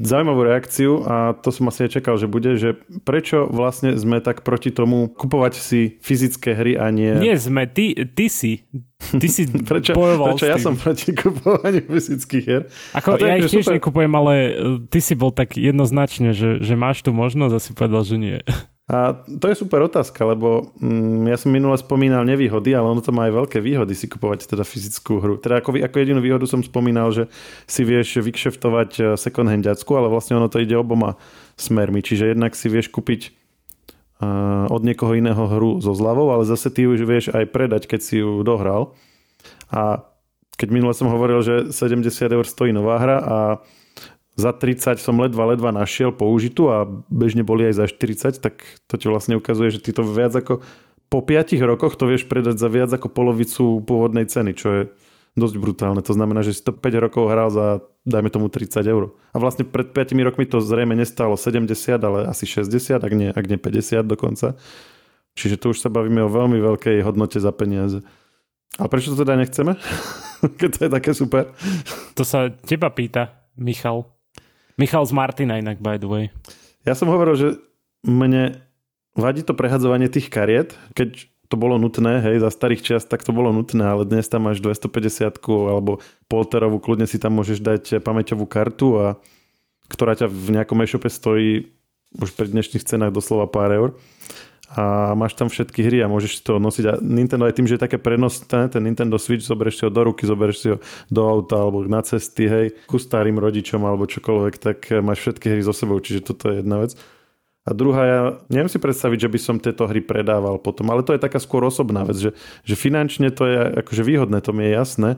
zaujímavú 0.01 0.47
reakciu 0.47 1.03
a 1.03 1.35
to 1.35 1.51
som 1.51 1.67
asi 1.67 1.87
aj 1.87 1.99
čakal, 1.99 2.15
že 2.15 2.31
bude, 2.31 2.55
že 2.55 2.79
prečo 3.03 3.43
vlastne 3.51 3.91
sme 3.99 4.23
tak 4.23 4.47
proti 4.47 4.71
tomu 4.71 5.11
kupovať 5.11 5.53
si 5.59 5.99
fyzické 5.99 6.55
hry 6.55 6.79
a 6.79 6.87
nie... 6.95 7.11
Nie 7.19 7.35
sme, 7.35 7.67
ty, 7.67 7.91
ty 8.07 8.31
si. 8.31 8.63
Ty 8.95 9.27
si 9.27 9.51
prečo, 9.69 9.91
bojoval 9.91 10.39
prečo 10.39 10.47
ja 10.47 10.55
som 10.55 10.79
proti 10.79 11.11
kupovaniu 11.11 11.83
fyzických 11.95 12.43
hier? 12.45 12.63
Ako 12.95 13.19
ja 13.19 13.35
ich 13.35 13.51
tiež 13.51 13.67
nekupujem, 13.75 14.13
ale 14.15 14.33
e, 14.33 14.51
ty 14.87 15.03
si 15.03 15.11
bol 15.17 15.35
tak 15.35 15.59
jednoznačne, 15.59 16.31
že, 16.31 16.63
že 16.63 16.73
máš 16.79 17.03
tú 17.03 17.11
možnosť 17.11 17.53
a 17.53 17.59
si 17.59 17.71
povedal, 17.75 18.07
že 18.07 18.15
nie. 18.15 18.37
A 18.85 19.17
to 19.41 19.49
je 19.49 19.57
super 19.57 19.81
otázka, 19.81 20.21
lebo 20.29 20.69
mm, 20.77 21.25
ja 21.25 21.37
som 21.41 21.49
minule 21.49 21.73
spomínal 21.73 22.21
nevýhody, 22.21 22.77
ale 22.77 22.85
ono 22.85 23.01
to 23.01 23.09
má 23.09 23.25
aj 23.25 23.33
veľké 23.33 23.57
výhody 23.57 23.97
si 23.97 24.05
kupovať 24.05 24.45
teda 24.45 24.61
fyzickú 24.61 25.17
hru. 25.17 25.33
Teda 25.41 25.57
ako, 25.57 25.73
ako 25.81 25.95
jedinú 25.97 26.21
výhodu 26.21 26.45
som 26.45 26.61
spomínal, 26.61 27.09
že 27.09 27.25
si 27.65 27.81
vieš 27.81 28.21
vykšeftovať 28.21 28.89
e, 29.01 29.01
second 29.17 29.49
handiacku, 29.49 29.89
ale 29.97 30.05
vlastne 30.13 30.37
ono 30.37 30.53
to 30.53 30.61
ide 30.61 30.77
oboma 30.77 31.17
smermi. 31.57 32.05
Čiže 32.05 32.37
jednak 32.37 32.53
si 32.53 32.69
vieš 32.69 32.93
kúpiť 32.93 33.33
uh, 34.21 34.67
od 34.67 34.81
niekoho 34.83 35.15
iného 35.15 35.39
hru 35.39 35.79
so 35.79 35.95
zľavou, 35.95 36.35
ale 36.35 36.43
zase 36.43 36.67
ty 36.67 36.83
už 36.83 37.07
vieš 37.07 37.25
aj 37.31 37.47
predať, 37.49 37.87
keď 37.87 37.99
si 38.03 38.19
ju 38.19 38.43
dohral. 38.43 38.93
A 39.71 40.03
keď 40.59 40.67
minule 40.71 40.93
som 40.95 41.11
hovoril, 41.11 41.41
že 41.41 41.71
70 41.71 42.05
eur 42.11 42.45
stojí 42.45 42.71
nová 42.75 42.99
hra 42.99 43.17
a 43.23 43.37
za 44.35 44.51
30 44.51 44.99
som 44.99 45.15
ledva, 45.15 45.47
ledva 45.47 45.71
našiel 45.71 46.11
použitú 46.11 46.67
a 46.67 46.83
bežne 47.07 47.47
boli 47.47 47.71
aj 47.71 47.79
za 47.79 47.85
40, 47.87 48.43
tak 48.43 48.67
to 48.87 48.99
ti 48.99 49.07
vlastne 49.07 49.39
ukazuje, 49.39 49.71
že 49.71 49.79
ty 49.79 49.95
to 49.95 50.03
viac 50.03 50.35
ako 50.35 50.59
po 51.07 51.19
5 51.23 51.55
rokoch 51.63 51.95
to 51.95 52.09
vieš 52.09 52.27
predať 52.27 52.59
za 52.59 52.67
viac 52.67 52.91
ako 52.91 53.07
polovicu 53.07 53.79
pôvodnej 53.85 54.27
ceny, 54.27 54.51
čo 54.57 54.67
je 54.67 54.81
dosť 55.35 55.55
brutálne. 55.59 56.01
To 56.03 56.15
znamená, 56.15 56.41
že 56.41 56.55
si 56.55 56.63
to 56.63 56.71
5 56.71 57.03
rokov 57.03 57.27
hral 57.27 57.51
za, 57.51 57.83
dajme 58.07 58.31
tomu, 58.31 58.47
30 58.47 58.83
eur. 58.87 59.15
A 59.35 59.37
vlastne 59.39 59.67
pred 59.67 59.91
5 59.91 60.15
rokmi 60.15 60.47
to 60.47 60.63
zrejme 60.63 60.95
nestalo 60.95 61.35
70, 61.35 61.71
ale 61.99 62.27
asi 62.27 62.47
60, 62.47 63.03
ak 63.03 63.13
nie, 63.15 63.29
ak 63.31 63.45
nie 63.47 63.59
50 63.59 64.07
dokonca. 64.07 64.55
Čiže 65.35 65.59
tu 65.59 65.75
už 65.75 65.83
sa 65.83 65.91
bavíme 65.91 66.23
o 66.23 66.31
veľmi 66.31 66.59
veľkej 66.63 67.03
hodnote 67.03 67.43
za 67.43 67.51
peniaze. 67.51 67.99
A 68.79 68.87
prečo 68.87 69.11
to 69.11 69.23
teda 69.23 69.35
nechceme? 69.35 69.75
Keď 70.59 70.69
to 70.71 70.79
je 70.87 70.89
také 70.91 71.11
super. 71.11 71.51
To 72.15 72.23
sa 72.23 72.51
teba 72.63 72.91
pýta, 72.91 73.51
Michal. 73.59 74.14
Michal 74.75 75.07
z 75.07 75.13
Martina 75.15 75.59
inak, 75.59 75.79
by 75.79 75.95
the 75.95 76.09
way. 76.09 76.25
Ja 76.83 76.93
som 76.93 77.07
hovoril, 77.07 77.35
že 77.39 77.47
mne 78.03 78.59
vadí 79.15 79.41
to 79.41 79.55
prehadzovanie 79.55 80.11
tých 80.11 80.27
kariet, 80.27 80.75
keď 80.93 81.31
to 81.47 81.55
bolo 81.55 81.77
nutné, 81.77 82.19
hej, 82.25 82.41
za 82.41 82.49
starých 82.49 82.81
čias 82.81 83.03
tak 83.05 83.21
to 83.21 83.31
bolo 83.31 83.53
nutné, 83.53 83.85
ale 83.85 84.03
dnes 84.03 84.25
tam 84.27 84.49
máš 84.49 84.59
250 84.59 85.39
alebo 85.69 86.01
polterovú, 86.25 86.81
kľudne 86.81 87.05
si 87.05 87.21
tam 87.21 87.37
môžeš 87.37 87.61
dať 87.61 87.83
pamäťovú 88.01 88.49
kartu 88.49 88.97
a 88.97 89.07
ktorá 89.87 90.17
ťa 90.17 90.27
v 90.27 90.47
nejakom 90.57 90.81
e-shope 90.81 91.07
stojí 91.07 91.69
už 92.17 92.33
pri 92.33 92.49
dnešných 92.49 92.83
cenách 92.83 93.13
doslova 93.13 93.45
pár 93.45 93.69
eur 93.71 93.89
a 94.75 95.15
máš 95.15 95.39
tam 95.39 95.47
všetky 95.47 95.87
hry 95.87 96.03
a 96.03 96.11
môžeš 96.11 96.43
to 96.43 96.59
nosiť. 96.59 96.85
A 96.91 96.93
Nintendo 96.99 97.47
aj 97.47 97.55
tým, 97.55 97.67
že 97.67 97.79
je 97.79 97.85
také 97.87 97.95
prenosné, 97.95 98.67
ten 98.67 98.83
Nintendo 98.83 99.15
Switch, 99.15 99.47
zoberieš 99.47 99.79
si 99.79 99.83
ho 99.87 99.91
do 99.91 100.03
ruky, 100.03 100.27
zoberieš 100.27 100.57
si 100.59 100.67
ho 100.75 100.77
do 101.07 101.21
auta 101.23 101.63
alebo 101.63 101.87
na 101.87 102.03
cesty, 102.03 102.43
hej, 102.43 102.67
ku 102.83 102.99
starým 102.99 103.39
rodičom 103.39 103.79
alebo 103.87 104.03
čokoľvek, 104.03 104.53
tak 104.59 104.91
máš 104.99 105.23
všetky 105.23 105.47
hry 105.47 105.61
so 105.63 105.71
sebou, 105.71 105.95
čiže 106.03 106.27
toto 106.27 106.51
je 106.51 106.59
jedna 106.59 106.83
vec. 106.83 106.99
A 107.65 107.73
druhá, 107.73 108.01
ja 108.05 108.19
neviem 108.51 108.69
si 108.69 108.77
predstaviť, 108.77 109.25
že 109.25 109.31
by 109.31 109.39
som 109.41 109.55
tieto 109.57 109.89
hry 109.89 110.03
predával 110.03 110.61
potom, 110.61 110.85
ale 110.93 111.01
to 111.01 111.17
je 111.17 111.23
taká 111.23 111.41
skôr 111.41 111.65
osobná 111.65 112.05
vec, 112.05 112.19
že, 112.19 112.31
že 112.61 112.75
finančne 112.77 113.33
to 113.33 113.47
je 113.47 113.59
akože 113.81 114.05
výhodné, 114.05 114.37
to 114.43 114.53
mi 114.53 114.69
je 114.69 114.77
jasné, 114.77 115.09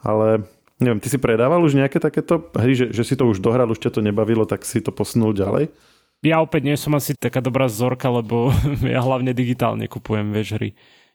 ale 0.00 0.46
neviem, 0.80 1.02
ty 1.02 1.12
si 1.12 1.20
predával 1.20 1.60
už 1.60 1.76
nejaké 1.76 2.00
takéto 2.00 2.48
hry, 2.56 2.72
že, 2.72 2.96
že 2.96 3.02
si 3.04 3.14
to 3.18 3.28
už 3.28 3.44
dohral, 3.44 3.68
už 3.68 3.82
ťa 3.82 3.92
to 3.92 4.00
nebavilo, 4.00 4.48
tak 4.48 4.64
si 4.64 4.80
to 4.80 4.88
posunul 4.88 5.36
ďalej? 5.36 5.68
Ja 6.22 6.38
opäť 6.38 6.62
nie 6.64 6.76
som 6.78 6.94
asi 6.94 7.18
taká 7.18 7.42
dobrá 7.42 7.66
zorka, 7.66 8.06
lebo 8.08 8.54
ja 8.86 9.02
hlavne 9.02 9.34
digitálne 9.34 9.90
kupujem, 9.90 10.30
vieš, 10.30 10.56
hry. 10.56 10.70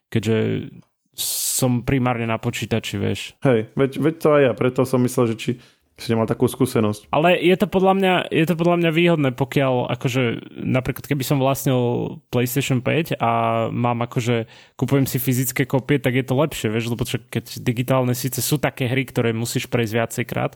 Keďže 0.08 0.70
som 1.18 1.82
primárne 1.82 2.30
na 2.30 2.38
počítači, 2.38 3.02
vieš. 3.02 3.34
Hej, 3.42 3.74
veď, 3.74 3.92
veď 3.98 4.16
to 4.22 4.30
aj 4.38 4.42
ja, 4.46 4.52
preto 4.54 4.86
som 4.86 5.02
myslel, 5.02 5.34
že 5.34 5.36
či 5.36 5.52
si 5.98 6.14
nemal 6.14 6.30
takú 6.30 6.46
skúsenosť. 6.46 7.10
Ale 7.10 7.34
je 7.42 7.58
to 7.58 7.66
podľa 7.66 7.94
mňa, 7.98 8.14
je 8.30 8.46
to 8.46 8.54
podľa 8.54 8.78
mňa 8.86 8.92
výhodné, 8.94 9.30
pokiaľ 9.34 9.90
akože 9.98 10.54
napríklad 10.54 11.10
keby 11.10 11.26
som 11.26 11.42
vlastnil 11.42 11.82
PlayStation 12.30 12.86
5 12.86 13.18
a 13.18 13.32
mám 13.74 14.06
akože 14.06 14.46
kupujem 14.78 15.10
si 15.10 15.18
fyzické 15.18 15.66
kopie, 15.66 15.98
tak 15.98 16.14
je 16.14 16.22
to 16.22 16.38
lepšie, 16.38 16.70
vieš, 16.70 16.94
lebo 16.94 17.02
čo, 17.02 17.18
keď 17.18 17.66
digitálne 17.66 18.14
síce 18.14 18.46
sú 18.46 18.62
také 18.62 18.86
hry, 18.86 19.10
ktoré 19.10 19.34
musíš 19.34 19.66
prejsť 19.74 19.94
viacejkrát, 19.98 20.54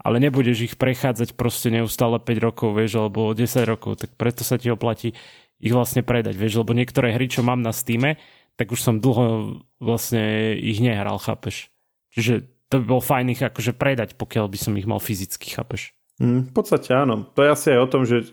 ale 0.00 0.16
nebudeš 0.18 0.72
ich 0.72 0.74
prechádzať 0.74 1.38
proste 1.38 1.70
neustále 1.70 2.18
5 2.18 2.46
rokov, 2.46 2.74
vieš, 2.74 2.98
alebo 2.98 3.30
10 3.30 3.46
rokov, 3.66 4.02
tak 4.02 4.16
preto 4.18 4.42
sa 4.42 4.58
ti 4.58 4.72
oplatí 4.72 5.14
ich 5.62 5.72
vlastne 5.72 6.04
predať, 6.04 6.34
vieš, 6.36 6.60
lebo 6.60 6.76
niektoré 6.76 7.14
hry, 7.14 7.30
čo 7.30 7.46
mám 7.46 7.62
na 7.62 7.72
Steam, 7.72 8.18
tak 8.54 8.66
už 8.70 8.80
som 8.80 9.00
dlho 9.00 9.58
vlastne 9.78 10.54
ich 10.58 10.82
nehral, 10.82 11.16
chápeš. 11.18 11.70
Čiže 12.14 12.46
to 12.70 12.82
by 12.82 12.84
bolo 12.84 13.02
fajn 13.02 13.26
ich 13.34 13.42
akože 13.42 13.72
predať, 13.74 14.18
pokiaľ 14.18 14.46
by 14.50 14.58
som 14.58 14.72
ich 14.74 14.86
mal 14.86 14.98
fyzicky, 14.98 15.54
chápeš. 15.54 15.94
Mm, 16.22 16.50
v 16.50 16.52
podstate 16.54 16.94
áno. 16.94 17.26
To 17.34 17.42
je 17.42 17.50
asi 17.50 17.66
aj 17.74 17.80
o 17.80 17.90
tom, 17.90 18.02
že 18.06 18.30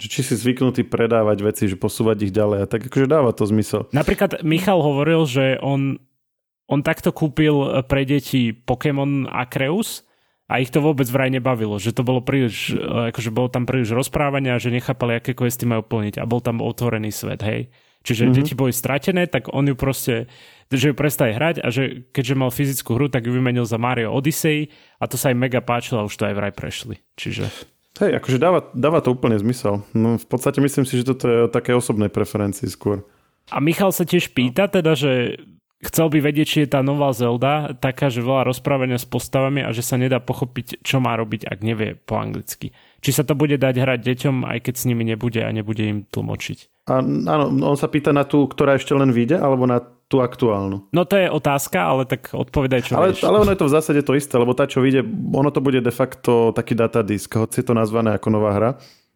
že 0.00 0.08
či 0.08 0.24
si 0.24 0.32
zvyknutý 0.32 0.88
predávať 0.88 1.44
veci, 1.44 1.68
že 1.68 1.76
posúvať 1.76 2.24
ich 2.24 2.32
ďalej 2.32 2.64
a 2.64 2.66
tak 2.66 2.88
akože 2.88 3.04
dáva 3.04 3.36
to 3.36 3.44
zmysel. 3.44 3.84
Napríklad 3.92 4.40
Michal 4.40 4.80
hovoril, 4.80 5.28
že 5.28 5.60
on, 5.60 6.00
on 6.72 6.80
takto 6.80 7.12
kúpil 7.12 7.84
pre 7.84 8.08
deti 8.08 8.56
Pokémon 8.56 9.28
Acreus 9.28 10.08
a 10.50 10.58
ich 10.58 10.74
to 10.74 10.82
vôbec 10.82 11.06
vraj 11.06 11.30
nebavilo, 11.30 11.78
že 11.78 11.94
to 11.94 12.02
bolo 12.02 12.18
príliš, 12.18 12.74
akože 13.14 13.30
bolo 13.30 13.46
tam 13.46 13.70
príliš 13.70 13.94
rozprávania, 13.94 14.58
že 14.58 14.74
nechápali, 14.74 15.22
aké 15.22 15.38
questy 15.38 15.62
majú 15.62 15.86
plniť 15.86 16.18
a 16.18 16.26
bol 16.26 16.42
tam 16.42 16.58
otvorený 16.58 17.14
svet, 17.14 17.46
hej. 17.46 17.70
Čiže 18.02 18.26
mm-hmm. 18.26 18.36
deti 18.40 18.54
boli 18.58 18.72
stratené, 18.74 19.30
tak 19.30 19.52
on 19.52 19.70
ju 19.70 19.76
proste, 19.78 20.26
že 20.72 20.90
ju 20.90 20.94
prestali 20.96 21.36
hrať 21.36 21.62
a 21.62 21.68
že 21.70 22.08
keďže 22.10 22.34
mal 22.34 22.50
fyzickú 22.50 22.96
hru, 22.96 23.06
tak 23.12 23.28
ju 23.28 23.32
vymenil 23.36 23.62
za 23.62 23.78
Mario 23.78 24.10
Odyssey 24.10 24.72
a 24.98 25.06
to 25.06 25.14
sa 25.14 25.30
im 25.30 25.38
mega 25.38 25.62
páčilo 25.62 26.02
a 26.02 26.08
už 26.08 26.16
to 26.18 26.26
aj 26.26 26.34
vraj 26.34 26.50
prešli. 26.50 26.98
Čiže... 27.14 27.46
Hej, 28.00 28.16
akože 28.18 28.38
dáva, 28.40 28.64
dáva 28.72 29.04
to 29.04 29.12
úplne 29.12 29.36
zmysel. 29.36 29.84
No, 29.92 30.16
v 30.16 30.26
podstate 30.26 30.64
myslím 30.64 30.88
si, 30.88 30.96
že 30.96 31.12
toto 31.12 31.28
je 31.28 31.38
o 31.44 31.52
také 31.52 31.76
osobnej 31.76 32.08
preferencii 32.08 32.72
skôr. 32.72 33.04
A 33.52 33.60
Michal 33.60 33.92
sa 33.92 34.08
tiež 34.08 34.32
pýta 34.32 34.70
teda, 34.70 34.96
že 34.96 35.42
chcel 35.80 36.12
by 36.12 36.18
vedieť, 36.20 36.46
či 36.46 36.58
je 36.64 36.72
tá 36.76 36.80
nová 36.84 37.10
Zelda 37.16 37.72
taká, 37.76 38.12
že 38.12 38.20
veľa 38.20 38.52
rozprávania 38.52 39.00
s 39.00 39.08
postavami 39.08 39.64
a 39.64 39.72
že 39.72 39.80
sa 39.80 39.96
nedá 39.96 40.20
pochopiť, 40.20 40.84
čo 40.84 41.00
má 41.00 41.16
robiť, 41.16 41.48
ak 41.48 41.58
nevie 41.64 41.96
po 41.96 42.20
anglicky. 42.20 42.76
Či 43.00 43.10
sa 43.16 43.22
to 43.24 43.32
bude 43.32 43.56
dať 43.56 43.80
hrať 43.80 44.00
deťom, 44.04 44.44
aj 44.44 44.58
keď 44.60 44.74
s 44.76 44.84
nimi 44.84 45.08
nebude 45.08 45.40
a 45.40 45.48
nebude 45.48 45.80
im 45.80 45.98
tlmočiť. 46.04 46.88
A, 46.92 47.00
áno, 47.00 47.44
on 47.48 47.76
sa 47.80 47.88
pýta 47.88 48.12
na 48.12 48.28
tú, 48.28 48.44
ktorá 48.44 48.76
ešte 48.76 48.92
len 48.92 49.08
vyjde, 49.08 49.40
alebo 49.40 49.64
na 49.64 49.80
tú 50.10 50.20
aktuálnu? 50.20 50.90
No 50.90 51.02
to 51.06 51.16
je 51.16 51.30
otázka, 51.30 51.78
ale 51.80 52.02
tak 52.04 52.34
odpovedaj, 52.34 52.80
čo 52.90 52.98
ale, 52.98 53.14
vieš. 53.14 53.24
Ale 53.24 53.40
ono 53.40 53.54
je 53.54 53.60
to 53.62 53.68
v 53.70 53.74
zásade 53.78 54.00
to 54.02 54.12
isté, 54.18 54.34
lebo 54.36 54.52
tá, 54.52 54.66
čo 54.66 54.82
vyjde, 54.82 55.06
ono 55.32 55.48
to 55.54 55.62
bude 55.62 55.80
de 55.80 55.94
facto 55.94 56.50
taký 56.50 56.74
datadisk, 56.74 57.38
hoci 57.38 57.62
je 57.62 57.66
to 57.70 57.78
nazvané 57.78 58.18
ako 58.18 58.28
nová 58.28 58.50
hra. 58.52 58.70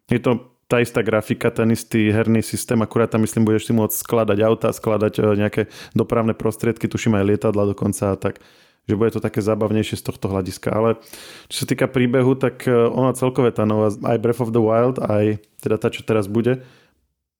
Je 0.07 0.23
to 0.23 0.54
tá 0.75 0.83
istá 0.83 0.99
grafika, 0.99 1.47
ten 1.55 1.71
istý 1.71 2.11
herný 2.11 2.43
systém, 2.43 2.75
akurát 2.83 3.07
tam 3.07 3.23
myslím, 3.23 3.47
budeš 3.47 3.71
si 3.71 3.73
môcť 3.73 3.95
skladať 3.95 4.37
auta, 4.43 4.75
skladať 4.75 5.13
e, 5.15 5.21
nejaké 5.39 5.61
dopravné 5.95 6.35
prostriedky, 6.35 6.91
tuším 6.91 7.15
aj 7.15 7.23
lietadla 7.31 7.71
dokonca 7.71 8.11
a 8.11 8.19
tak 8.19 8.43
že 8.85 8.93
bude 8.93 9.09
to 9.09 9.17
také 9.17 9.41
zábavnejšie 9.41 9.97
z 9.97 10.05
tohto 10.05 10.29
hľadiska. 10.29 10.69
Ale 10.69 11.01
čo 11.49 11.65
sa 11.65 11.65
týka 11.65 11.89
príbehu, 11.89 12.37
tak 12.37 12.69
e, 12.69 12.75
ona 12.75 13.17
celkové 13.17 13.49
tá 13.49 13.65
nová, 13.65 13.89
aj 13.89 14.21
Breath 14.21 14.43
of 14.43 14.53
the 14.53 14.61
Wild, 14.61 15.01
aj 15.01 15.41
teda 15.63 15.81
tá, 15.81 15.89
čo 15.89 16.05
teraz 16.05 16.29
bude, 16.29 16.61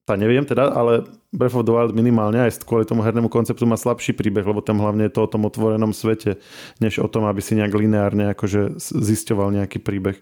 tá 0.10 0.18
neviem 0.18 0.42
teda, 0.42 0.74
ale 0.74 1.06
Breath 1.30 1.54
of 1.54 1.68
the 1.68 1.74
Wild 1.76 1.94
minimálne 1.94 2.40
aj 2.40 2.66
kvôli 2.66 2.88
tomu 2.88 3.06
hernému 3.06 3.30
konceptu 3.30 3.68
má 3.70 3.78
slabší 3.78 4.18
príbeh, 4.18 4.48
lebo 4.48 4.64
tam 4.64 4.82
hlavne 4.82 5.06
je 5.06 5.14
to 5.14 5.22
o 5.22 5.30
tom 5.30 5.46
otvorenom 5.46 5.94
svete, 5.94 6.42
než 6.82 6.98
o 7.04 7.06
tom, 7.06 7.30
aby 7.30 7.44
si 7.44 7.54
nejak 7.54 7.74
lineárne 7.78 8.34
akože 8.34 8.80
zisťoval 8.80 9.54
nejaký 9.54 9.84
príbeh. 9.84 10.18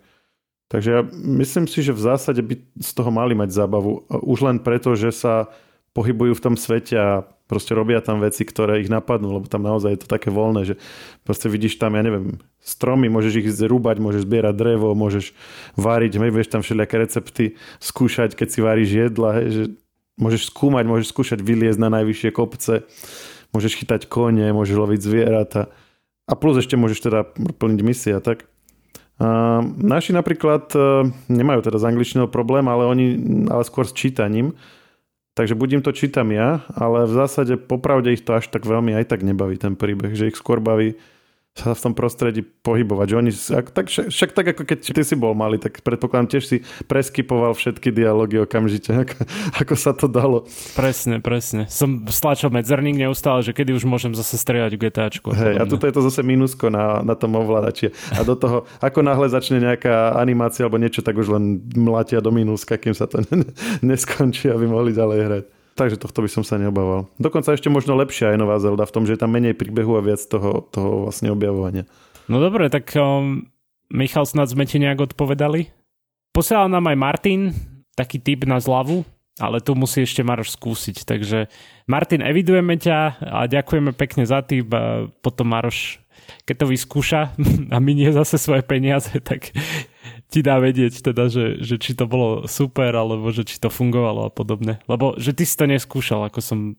Takže 0.74 0.90
ja 0.90 1.02
myslím 1.38 1.70
si, 1.70 1.86
že 1.86 1.94
v 1.94 2.02
zásade 2.02 2.42
by 2.42 2.58
z 2.82 2.92
toho 2.98 3.14
mali 3.14 3.38
mať 3.38 3.54
zábavu. 3.54 4.10
Už 4.10 4.42
len 4.42 4.58
preto, 4.58 4.98
že 4.98 5.14
sa 5.14 5.54
pohybujú 5.94 6.34
v 6.34 6.44
tom 6.50 6.56
svete 6.58 6.98
a 6.98 7.10
proste 7.46 7.78
robia 7.78 8.02
tam 8.02 8.18
veci, 8.18 8.42
ktoré 8.42 8.82
ich 8.82 8.90
napadnú, 8.90 9.38
lebo 9.38 9.46
tam 9.46 9.62
naozaj 9.62 9.94
je 9.94 10.02
to 10.02 10.10
také 10.10 10.34
voľné, 10.34 10.74
že 10.74 10.76
proste 11.22 11.46
vidíš 11.46 11.78
tam, 11.78 11.94
ja 11.94 12.02
neviem, 12.02 12.42
stromy, 12.58 13.06
môžeš 13.06 13.46
ich 13.46 13.54
zrúbať, 13.54 14.02
môžeš 14.02 14.26
zbierať 14.26 14.56
drevo, 14.58 14.98
môžeš 14.98 15.38
váriť, 15.78 16.18
hej, 16.18 16.34
vieš 16.34 16.50
tam 16.50 16.66
všelijaké 16.66 16.96
recepty 16.98 17.46
skúšať, 17.78 18.34
keď 18.34 18.48
si 18.50 18.60
varíš 18.66 18.90
jedla, 18.90 19.30
hej, 19.38 19.48
že 19.54 19.64
môžeš 20.18 20.50
skúmať, 20.50 20.90
môžeš 20.90 21.14
skúšať 21.14 21.40
vyliezť 21.46 21.78
na 21.78 21.94
najvyššie 22.02 22.34
kopce, 22.34 22.90
môžeš 23.54 23.78
chytať 23.78 24.10
kone, 24.10 24.50
môžeš 24.50 24.74
loviť 24.74 25.00
zvieratá 25.06 25.70
a 26.26 26.34
plus 26.34 26.58
ešte 26.58 26.80
môžeš 26.80 27.00
teda 27.06 27.20
plniť 27.62 27.80
misie 27.86 28.18
a 28.18 28.24
tak. 28.24 28.50
Naši 29.78 30.12
napríklad 30.12 30.74
e, 30.74 30.80
nemajú 31.30 31.62
teda 31.70 31.78
z 31.78 31.86
angličného 31.86 32.28
problém, 32.28 32.66
ale 32.66 32.90
oni 32.90 33.08
ale 33.46 33.64
skôr 33.64 33.86
s 33.86 33.94
čítaním, 33.94 34.58
Takže 35.34 35.58
buď 35.58 35.70
im 35.74 35.82
to 35.82 35.92
čítam 35.98 36.30
ja, 36.30 36.62
ale 36.78 37.10
v 37.10 37.14
zásade 37.18 37.58
popravde 37.58 38.14
ich 38.14 38.22
to 38.22 38.38
až 38.38 38.54
tak 38.54 38.70
veľmi 38.70 38.94
aj 38.94 39.10
tak 39.10 39.26
nebaví 39.26 39.58
ten 39.58 39.74
príbeh, 39.74 40.14
že 40.14 40.30
ich 40.30 40.38
skôr 40.38 40.62
baví 40.62 40.94
sa 41.54 41.78
v 41.78 41.84
tom 41.86 41.94
prostredí 41.94 42.42
pohybovať. 42.42 43.08
Že 43.14 43.16
oni, 43.22 43.32
tak, 43.78 43.86
však 43.90 44.30
tak 44.34 44.46
ako 44.58 44.62
keď 44.66 44.80
ty 44.90 45.04
si 45.06 45.14
bol 45.14 45.38
malý, 45.38 45.62
tak 45.62 45.86
predpokladám 45.86 46.34
tiež 46.34 46.44
si 46.50 46.58
preskypoval 46.90 47.54
všetky 47.54 47.94
dialógy 47.94 48.42
okamžite, 48.42 48.90
ako, 49.06 49.16
ako 49.62 49.74
sa 49.78 49.94
to 49.94 50.10
dalo. 50.10 50.50
Presne, 50.74 51.22
presne. 51.22 51.70
Som 51.70 52.10
stlačil 52.10 52.50
medzerník 52.50 52.98
neustále, 52.98 53.46
že 53.46 53.54
kedy 53.54 53.78
už 53.78 53.86
môžem 53.86 54.18
zase 54.18 54.34
strieľať 54.42 54.82
GTAčku. 54.82 55.30
Hej, 55.30 55.62
a 55.62 55.64
tuto 55.70 55.86
je 55.86 55.94
to 55.94 56.02
zase 56.02 56.26
minusko 56.26 56.74
na, 56.74 57.06
na 57.06 57.14
tom 57.14 57.38
ovládači. 57.38 57.94
A 58.18 58.26
do 58.26 58.34
toho, 58.34 58.66
ako 58.82 59.06
náhle 59.06 59.30
začne 59.30 59.62
nejaká 59.62 60.18
animácia 60.18 60.66
alebo 60.66 60.82
niečo, 60.82 61.06
tak 61.06 61.22
už 61.22 61.38
len 61.38 61.62
mlatia 61.78 62.18
do 62.18 62.34
minuska, 62.34 62.82
kým 62.82 62.98
sa 62.98 63.06
to 63.06 63.22
neskončí, 63.86 64.50
aby 64.50 64.66
mohli 64.66 64.90
ďalej 64.90 65.20
hrať. 65.22 65.46
Takže 65.74 65.98
tohto 65.98 66.22
by 66.22 66.30
som 66.30 66.46
sa 66.46 66.62
neobával. 66.62 67.10
Dokonca 67.18 67.58
ešte 67.58 67.70
možno 67.70 67.98
lepšia 67.98 68.34
aj 68.34 68.38
nová 68.38 68.62
Zelda 68.62 68.86
v 68.86 68.94
tom, 68.94 69.04
že 69.10 69.18
je 69.18 69.22
tam 69.26 69.34
menej 69.34 69.58
príbehu 69.58 69.98
a 69.98 70.06
viac 70.06 70.22
toho, 70.22 70.70
toho 70.70 71.10
vlastne 71.10 71.34
objavovania. 71.34 71.90
No 72.30 72.38
dobre, 72.38 72.70
tak 72.70 72.94
um, 72.94 73.50
Michal, 73.90 74.30
snad 74.30 74.54
sme 74.54 74.70
ti 74.70 74.78
nejak 74.78 75.14
odpovedali. 75.14 75.74
Posielal 76.30 76.70
nám 76.70 76.94
aj 76.94 76.98
Martin 76.98 77.42
taký 77.98 78.22
typ 78.22 78.46
na 78.46 78.62
zľavu, 78.62 79.06
ale 79.42 79.62
tu 79.62 79.74
musí 79.74 80.06
ešte 80.06 80.22
Maroš 80.22 80.54
skúsiť. 80.58 81.10
Takže 81.10 81.50
Martin, 81.90 82.22
evidujeme 82.22 82.78
ťa 82.78 83.22
a 83.22 83.50
ďakujeme 83.50 83.94
pekne 83.98 84.30
za 84.30 84.46
tým 84.46 84.66
potom 85.26 85.50
Maroš, 85.50 86.02
keď 86.46 86.66
to 86.66 86.66
vyskúša 86.70 87.22
a 87.74 87.78
minie 87.82 88.14
zase 88.14 88.38
svoje 88.38 88.62
peniaze, 88.62 89.14
tak 89.22 89.50
ti 90.34 90.42
dá 90.42 90.58
vedieť 90.58 91.14
teda, 91.14 91.30
že, 91.30 91.62
že 91.62 91.78
či 91.78 91.94
to 91.94 92.10
bolo 92.10 92.50
super, 92.50 92.90
alebo 92.90 93.30
že 93.30 93.46
či 93.46 93.62
to 93.62 93.70
fungovalo 93.70 94.26
a 94.26 94.34
podobne. 94.34 94.82
Lebo 94.90 95.14
že 95.22 95.38
ty 95.38 95.46
si 95.46 95.54
to 95.54 95.70
neskúšal, 95.70 96.26
ako 96.26 96.42
som, 96.42 96.74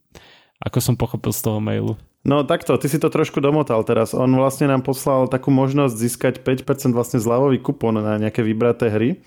ako 0.58 0.78
som 0.82 0.98
pochopil 0.98 1.30
z 1.30 1.46
toho 1.46 1.62
mailu. 1.62 1.94
No 2.26 2.42
takto, 2.42 2.74
ty 2.80 2.88
si 2.90 2.98
to 2.98 3.12
trošku 3.12 3.38
domotal 3.38 3.86
teraz. 3.86 4.10
On 4.10 4.26
vlastne 4.34 4.66
nám 4.66 4.82
poslal 4.82 5.30
takú 5.30 5.54
možnosť 5.54 5.94
získať 5.94 6.42
5% 6.42 6.90
vlastne 6.90 7.22
zľavový 7.22 7.62
kupón 7.62 8.02
na 8.02 8.18
nejaké 8.18 8.42
vybraté 8.42 8.90
hry 8.90 9.22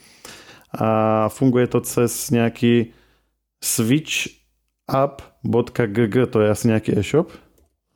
a 0.75 1.31
funguje 1.31 1.71
to 1.71 1.79
cez 1.85 2.27
nejaký 2.33 2.91
switchup.gg, 3.63 6.15
to 6.27 6.37
je 6.43 6.51
asi 6.51 6.67
nejaký 6.67 6.99
e-shop. 6.99 7.31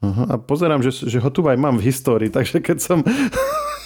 Uh-huh. 0.01 0.25
A 0.31 0.37
pozerám, 0.41 0.81
že, 0.81 0.89
že 0.93 1.21
ho 1.21 1.29
tu 1.29 1.45
aj 1.45 1.57
mám 1.59 1.77
v 1.77 1.85
histórii, 1.91 2.29
takže 2.33 2.63
keď 2.63 2.77
som 2.79 3.03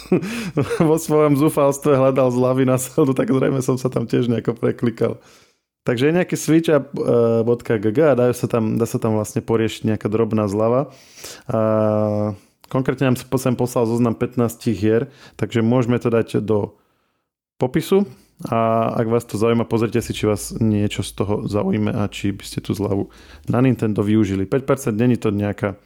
vo 0.90 0.96
svojom 0.96 1.36
zúfalstve 1.38 1.96
hľadal 1.96 2.32
zľavy 2.32 2.64
na 2.68 2.76
saldu, 2.76 3.12
tak 3.16 3.32
zrejme 3.32 3.60
som 3.60 3.76
sa 3.80 3.90
tam 3.92 4.04
tiež 4.08 4.30
nejako 4.30 4.56
preklikal. 4.56 5.18
Takže 5.86 6.10
je 6.10 6.16
nejaký 6.18 6.34
switchup.gg 6.34 7.98
a 8.10 8.18
dá 8.18 8.26
sa, 8.34 8.50
tam, 8.50 8.74
dá 8.74 8.90
sa 8.90 8.98
tam 8.98 9.14
vlastne 9.14 9.38
poriešiť 9.38 9.94
nejaká 9.94 10.10
drobná 10.10 10.50
zľava. 10.50 10.90
A 11.46 11.58
konkrétne 12.66 13.14
nám 13.14 13.16
sem 13.18 13.54
poslal 13.54 13.86
zoznam 13.86 14.18
15 14.18 14.74
hier, 14.74 15.06
takže 15.38 15.62
môžeme 15.62 16.02
to 16.02 16.10
dať 16.10 16.42
do 16.42 16.74
popisu 17.62 18.10
a 18.44 18.92
ak 18.92 19.08
vás 19.08 19.24
to 19.24 19.40
zaujíma, 19.40 19.64
pozrite 19.64 20.02
si, 20.04 20.12
či 20.12 20.28
vás 20.28 20.52
niečo 20.60 21.00
z 21.00 21.10
toho 21.16 21.48
zaujíme 21.48 21.88
a 21.88 22.04
či 22.10 22.36
by 22.36 22.44
ste 22.44 22.60
tú 22.60 22.76
zľavu 22.76 23.08
na 23.48 23.64
Nintendo 23.64 24.04
využili. 24.04 24.44
5% 24.44 24.92
není 24.92 25.16
to 25.16 25.32
nejaká 25.32 25.80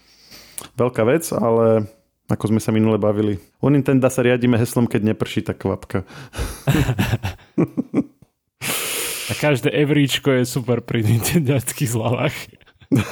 veľká 0.74 1.02
vec, 1.06 1.30
ale 1.30 1.86
ako 2.30 2.54
sme 2.54 2.60
sa 2.62 2.70
minule 2.70 2.96
bavili. 2.96 3.42
U 3.58 3.68
Nintendo 3.68 4.06
sa 4.06 4.22
riadíme 4.22 4.54
heslom, 4.54 4.86
keď 4.86 5.12
neprší, 5.12 5.42
tak 5.42 5.66
kvapka. 5.66 6.06
A 9.30 9.32
každé 9.38 9.74
evríčko 9.74 10.30
je 10.38 10.46
super 10.46 10.82
pri 10.82 11.02
nintendiackých 11.02 11.90
zľavách. 11.90 12.36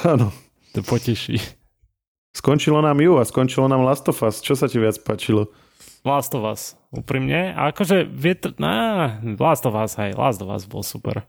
Áno. 0.07 0.31
To 0.77 0.85
poteší. 0.85 1.41
Skončilo 2.29 2.77
nám 2.79 3.01
ju 3.01 3.17
a 3.17 3.25
skončilo 3.25 3.65
nám 3.65 3.81
Last 3.81 4.05
of 4.05 4.21
Us. 4.21 4.37
Čo 4.39 4.53
sa 4.53 4.69
ti 4.69 4.77
viac 4.77 5.01
páčilo? 5.01 5.49
Last 6.05 6.31
of 6.37 6.45
Us, 6.45 6.77
úprimne. 6.93 7.51
A 7.57 7.73
akože, 7.73 8.07
vietr... 8.07 8.55
Nah, 8.61 9.19
Last 9.35 9.65
of 9.65 9.75
Us, 9.75 9.97
hej, 9.97 10.15
Last 10.15 10.39
of 10.39 10.53
Us 10.53 10.63
bol 10.69 10.85
super. 10.85 11.25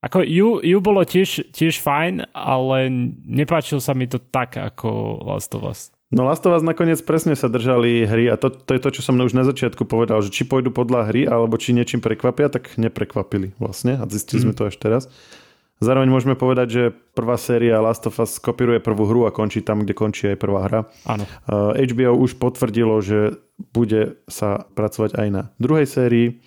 Ako 0.00 0.24
ju, 0.24 0.64
ju 0.64 0.78
bolo 0.80 1.04
tiež, 1.04 1.52
tiež 1.52 1.78
fajn, 1.84 2.32
ale 2.32 2.88
nepáčil 3.28 3.84
sa 3.84 3.92
mi 3.92 4.08
to 4.08 4.16
tak 4.16 4.56
ako 4.56 5.20
Last 5.28 5.52
of 5.52 5.62
Us. 5.68 5.92
No 6.10 6.26
Last 6.26 6.42
of 6.42 6.58
Us 6.58 6.66
nakoniec 6.66 6.98
presne 7.06 7.38
sa 7.38 7.46
držali 7.46 8.02
hry 8.02 8.26
a 8.26 8.34
to, 8.34 8.50
to 8.50 8.74
je 8.74 8.82
to, 8.82 8.90
čo 8.98 9.02
som 9.06 9.14
už 9.14 9.30
na 9.30 9.46
začiatku 9.46 9.86
povedal, 9.86 10.18
že 10.26 10.34
či 10.34 10.42
pôjdu 10.42 10.74
podľa 10.74 11.06
hry 11.06 11.22
alebo 11.22 11.54
či 11.54 11.70
niečím 11.70 12.02
prekvapia, 12.02 12.50
tak 12.50 12.74
neprekvapili 12.74 13.54
vlastne 13.62 13.94
a 13.94 14.02
zistili 14.10 14.42
mm. 14.42 14.44
sme 14.50 14.54
to 14.58 14.62
až 14.66 14.76
teraz. 14.82 15.02
Zároveň 15.80 16.12
môžeme 16.12 16.36
povedať, 16.36 16.68
že 16.68 16.82
prvá 17.16 17.40
séria 17.40 17.80
Last 17.80 18.04
of 18.04 18.20
Us 18.20 18.36
kopíruje 18.36 18.84
prvú 18.84 19.08
hru 19.08 19.24
a 19.24 19.32
končí 19.32 19.64
tam, 19.64 19.86
kde 19.86 19.96
končí 19.96 20.28
aj 20.28 20.36
prvá 20.36 20.68
hra. 20.68 20.80
Áno. 21.08 21.24
HBO 21.72 22.20
už 22.20 22.36
potvrdilo, 22.36 23.00
že 23.00 23.40
bude 23.72 24.20
sa 24.28 24.68
pracovať 24.76 25.16
aj 25.16 25.28
na 25.32 25.42
druhej 25.56 25.88
sérii. 25.88 26.44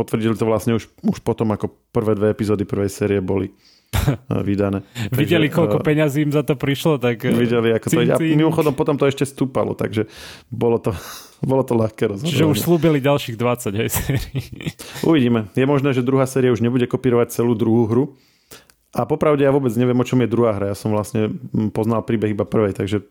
Potvrdili 0.00 0.32
to 0.32 0.48
vlastne 0.48 0.80
už, 0.80 0.88
už 1.04 1.20
potom, 1.20 1.52
ako 1.52 1.68
prvé 1.92 2.16
dve 2.16 2.32
epizódy 2.32 2.64
prvej 2.64 2.88
série 2.88 3.20
boli 3.20 3.52
vydané. 4.48 4.86
Videli, 5.10 5.50
takže, 5.50 5.56
koľko 5.56 5.76
uh, 5.82 5.84
peňazí 5.84 6.18
im 6.22 6.32
za 6.32 6.42
to 6.46 6.54
prišlo, 6.54 7.02
tak... 7.02 7.26
Eh, 7.26 7.34
videli, 7.34 7.74
ako 7.74 7.86
cím, 7.90 7.98
to 7.98 8.02
ide. 8.06 8.14
A 8.14 8.38
mimochodom 8.38 8.74
potom 8.74 8.94
to 8.94 9.04
ešte 9.10 9.26
stúpalo, 9.26 9.74
takže 9.74 10.06
bolo 10.48 10.78
to, 10.78 10.94
bolo 11.50 11.62
to 11.66 11.74
ľahké 11.74 12.06
rozhodovanie. 12.06 12.32
Čiže 12.32 12.46
už 12.46 12.58
slúbili 12.58 12.98
ďalších 13.02 13.36
20 13.36 13.80
hej, 13.82 13.88
sérií. 13.90 14.42
Uvidíme. 15.10 15.50
Je 15.58 15.66
možné, 15.66 15.90
že 15.90 16.06
druhá 16.06 16.24
séria 16.30 16.54
už 16.54 16.62
nebude 16.62 16.86
kopírovať 16.86 17.34
celú 17.34 17.58
druhú 17.58 17.84
hru. 17.90 18.04
A 18.90 19.06
popravde 19.06 19.46
ja 19.46 19.54
vôbec 19.54 19.70
neviem, 19.78 19.94
o 19.94 20.06
čom 20.06 20.18
je 20.18 20.26
druhá 20.26 20.50
hra. 20.50 20.74
Ja 20.74 20.76
som 20.78 20.90
vlastne 20.90 21.30
hm, 21.30 21.70
poznal 21.70 22.02
príbeh 22.02 22.34
iba 22.34 22.42
prvej, 22.42 22.74
takže 22.74 23.06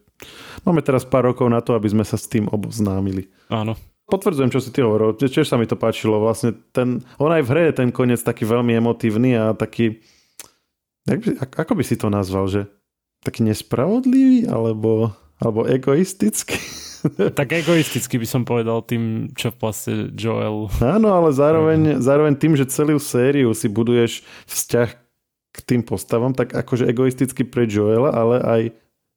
máme 0.67 0.83
teraz 0.83 1.07
pár 1.07 1.31
rokov 1.31 1.47
na 1.47 1.63
to, 1.63 1.71
aby 1.71 1.87
sme 1.87 2.03
sa 2.03 2.19
s 2.19 2.27
tým 2.27 2.51
oboznámili. 2.51 3.31
Áno. 3.47 3.79
Potvrdzujem, 4.09 4.49
čo 4.49 4.59
si 4.59 4.73
ty 4.73 4.81
hovoril. 4.81 5.15
Tiež 5.15 5.45
sa 5.45 5.55
mi 5.55 5.69
to 5.69 5.77
páčilo. 5.77 6.17
Vlastne 6.17 6.57
ten, 6.73 7.05
on 7.21 7.29
aj 7.29 7.45
v 7.45 7.51
hre 7.53 7.61
je 7.69 7.77
ten 7.77 7.89
koniec 7.93 8.17
taký 8.19 8.41
veľmi 8.41 8.73
emotívny 8.81 9.37
a 9.37 9.53
taký 9.53 10.01
Jak 11.07 11.19
by, 11.23 11.29
ako 11.39 11.73
by 11.77 11.83
si 11.85 11.95
to 11.95 12.07
nazval, 12.11 12.49
že 12.51 12.67
taký 13.23 13.43
nespravodlivý 13.43 14.47
alebo, 14.47 15.13
alebo 15.39 15.63
egoistický? 15.67 16.59
tak 17.39 17.55
egoisticky 17.55 18.19
by 18.19 18.27
som 18.27 18.43
povedal 18.43 18.83
tým, 18.83 19.31
čo 19.35 19.51
v 19.51 19.59
plaste 19.59 19.91
Joel. 20.15 20.67
Áno, 20.83 21.15
ale 21.15 21.31
zároveň, 21.31 21.79
mm. 21.95 21.99
zároveň 22.03 22.33
tým, 22.35 22.53
že 22.59 22.67
celú 22.67 22.99
sériu 22.99 23.55
si 23.55 23.71
buduješ 23.71 24.23
vzťah 24.47 24.89
k 25.49 25.57
tým 25.65 25.81
postavom, 25.81 26.35
tak 26.35 26.53
akože 26.53 26.85
egoisticky 26.87 27.47
pre 27.47 27.65
Joela, 27.65 28.13
ale 28.13 28.35
aj 28.43 28.61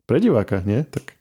pre 0.07 0.18
diváka, 0.23 0.62
nie? 0.64 0.83
Tak... 0.88 1.18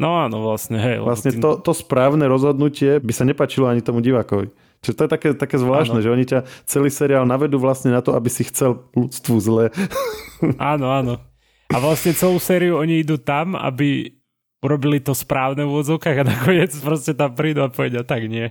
No 0.00 0.18
áno, 0.18 0.42
vlastne, 0.42 0.80
hej. 0.80 0.98
Vlastne 1.02 1.36
tým... 1.36 1.42
to, 1.42 1.50
to 1.60 1.72
správne 1.76 2.24
rozhodnutie 2.26 2.98
by 2.98 3.12
sa 3.12 3.28
nepačilo 3.28 3.68
ani 3.68 3.84
tomu 3.84 4.00
divákovi. 4.00 4.50
Čiže 4.82 4.94
to 4.98 5.02
je 5.06 5.10
také, 5.14 5.28
také 5.38 5.56
zvláštne, 5.62 6.02
ano. 6.02 6.04
že 6.04 6.10
oni 6.10 6.24
ťa 6.26 6.38
celý 6.66 6.90
seriál 6.90 7.22
navedú 7.22 7.62
vlastne 7.62 7.94
na 7.94 8.02
to, 8.02 8.18
aby 8.18 8.26
si 8.26 8.42
chcel 8.50 8.90
ľudstvu 8.98 9.36
zle. 9.38 9.64
Áno, 10.58 10.90
áno. 10.90 11.22
A 11.70 11.78
vlastne 11.78 12.10
celú 12.18 12.42
sériu 12.42 12.82
oni 12.82 13.06
idú 13.06 13.14
tam, 13.14 13.54
aby 13.54 14.10
urobili 14.58 14.98
to 14.98 15.14
správne 15.14 15.62
v 15.62 15.70
úvodzovkách 15.70 16.16
a 16.18 16.28
nakoniec 16.34 16.74
proste 16.82 17.14
tam 17.14 17.30
prídu 17.38 17.62
a 17.62 17.70
povedia, 17.70 18.02
tak 18.02 18.26
nie. 18.26 18.50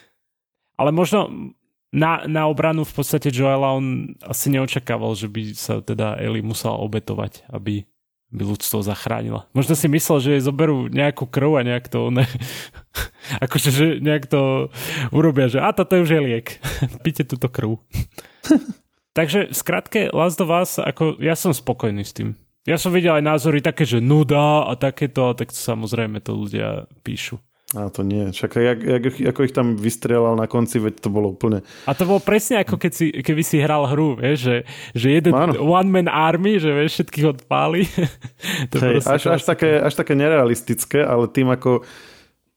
Ale 0.80 0.94
možno 0.94 1.50
na, 1.90 2.22
na 2.30 2.46
obranu 2.46 2.86
v 2.86 2.94
podstate 2.94 3.34
Joela 3.34 3.74
on 3.74 4.14
asi 4.22 4.54
neočakával, 4.54 5.18
že 5.18 5.26
by 5.26 5.42
sa 5.58 5.82
teda 5.82 6.14
Ellie 6.22 6.46
musela 6.46 6.78
obetovať, 6.78 7.50
aby 7.50 7.89
by 8.30 8.42
ľudstvo 8.46 8.86
zachránila. 8.86 9.50
Možno 9.50 9.74
si 9.74 9.90
myslel, 9.90 10.18
že 10.22 10.30
jej 10.38 10.42
zoberú 10.46 10.86
nejakú 10.86 11.26
krv 11.26 11.58
a 11.58 11.66
nejak 11.66 11.90
to 11.90 12.14
ne, 12.14 12.26
akože 13.44 13.68
že 13.74 13.86
nejak 13.98 14.30
to 14.30 14.70
urobia, 15.10 15.50
že 15.50 15.58
a 15.58 15.74
toto 15.74 15.98
je 15.98 16.04
už 16.06 16.10
je 16.14 16.20
liek. 16.22 16.46
Píte 17.04 17.26
túto 17.26 17.50
krv. 17.50 17.82
Takže 19.18 19.50
v 19.50 19.54
skratke 19.54 20.00
Last 20.14 20.38
of 20.38 20.54
Us, 20.54 20.78
ako 20.78 21.18
ja 21.18 21.34
som 21.34 21.50
spokojný 21.50 22.06
s 22.06 22.14
tým. 22.14 22.38
Ja 22.68 22.78
som 22.78 22.94
videl 22.94 23.18
aj 23.18 23.24
názory 23.26 23.58
také, 23.58 23.82
že 23.82 23.98
nuda 23.98 24.62
a 24.68 24.78
takéto, 24.78 25.34
tak 25.34 25.50
samozrejme 25.50 26.22
to 26.22 26.36
ľudia 26.36 26.86
píšu. 27.02 27.42
A 27.70 27.86
to 27.86 28.02
nie. 28.02 28.34
Však 28.34 28.50
jak, 28.58 28.78
jak, 28.82 29.02
ako 29.30 29.40
ich 29.46 29.54
tam 29.54 29.78
vystrelal 29.78 30.34
na 30.34 30.50
konci, 30.50 30.82
veď 30.82 31.06
to 31.06 31.06
bolo 31.06 31.30
úplne... 31.30 31.62
A 31.86 31.94
to 31.94 32.02
bolo 32.02 32.18
presne 32.18 32.66
ako 32.66 32.74
keď 32.74 32.92
si, 32.92 33.06
keby 33.22 33.42
si 33.46 33.62
hral 33.62 33.86
hru, 33.86 34.18
vieš, 34.18 34.38
že, 34.42 34.56
že 34.90 35.08
jeden 35.22 35.30
one-man 35.54 36.10
army, 36.10 36.58
že 36.58 36.74
vieš, 36.74 36.98
všetkých 36.98 37.26
odpáli. 37.38 37.86
to 38.74 38.82
Hej, 38.82 39.06
až, 39.06 39.22
až, 39.38 39.42
také, 39.46 39.78
až 39.78 39.94
také 39.94 40.18
nerealistické, 40.18 40.98
ale 40.98 41.30
tým 41.30 41.46
ako 41.54 41.86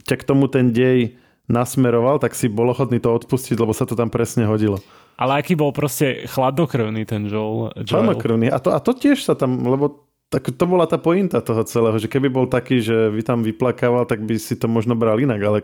ťa 0.09 0.15
k 0.17 0.23
tomu 0.25 0.49
ten 0.49 0.73
dej 0.73 1.13
nasmeroval, 1.45 2.17
tak 2.17 2.33
si 2.33 2.49
bol 2.49 2.73
ochotný 2.73 2.97
to 2.97 3.13
odpustiť, 3.13 3.53
lebo 3.53 3.69
sa 3.69 3.85
to 3.85 3.93
tam 3.93 4.09
presne 4.09 4.49
hodilo. 4.49 4.81
Ale 5.13 5.45
aký 5.45 5.53
bol 5.53 5.69
proste 5.69 6.25
chladnokrvný 6.25 7.05
ten 7.05 7.29
Joel. 7.29 7.69
Joel. 7.85 7.85
Chladnokrvný. 7.85 8.49
A 8.49 8.57
to, 8.57 8.73
a 8.73 8.81
to 8.81 8.97
tiež 8.97 9.21
sa 9.21 9.37
tam, 9.37 9.61
lebo 9.61 10.02
tak 10.33 10.49
to 10.49 10.65
bola 10.65 10.89
tá 10.89 10.97
pointa 10.97 11.45
toho 11.45 11.61
celého, 11.61 12.01
že 12.01 12.09
keby 12.09 12.33
bol 12.33 12.49
taký, 12.49 12.81
že 12.81 13.13
by 13.13 13.21
tam 13.21 13.45
vyplakával, 13.45 14.09
tak 14.09 14.25
by 14.25 14.41
si 14.41 14.57
to 14.57 14.65
možno 14.65 14.97
bral 14.97 15.21
inak, 15.21 15.37
ale 15.37 15.61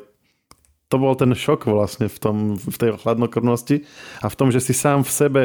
to 0.93 1.01
bol 1.01 1.17
ten 1.17 1.33
šok 1.33 1.65
vlastne 1.65 2.05
v, 2.05 2.17
tom, 2.21 2.37
v 2.53 2.77
tej 2.77 3.01
chladnokrvnosti 3.01 3.89
a 4.21 4.29
v 4.29 4.37
tom, 4.37 4.53
že 4.53 4.61
si 4.61 4.77
sám 4.77 5.01
v 5.01 5.09
sebe 5.09 5.41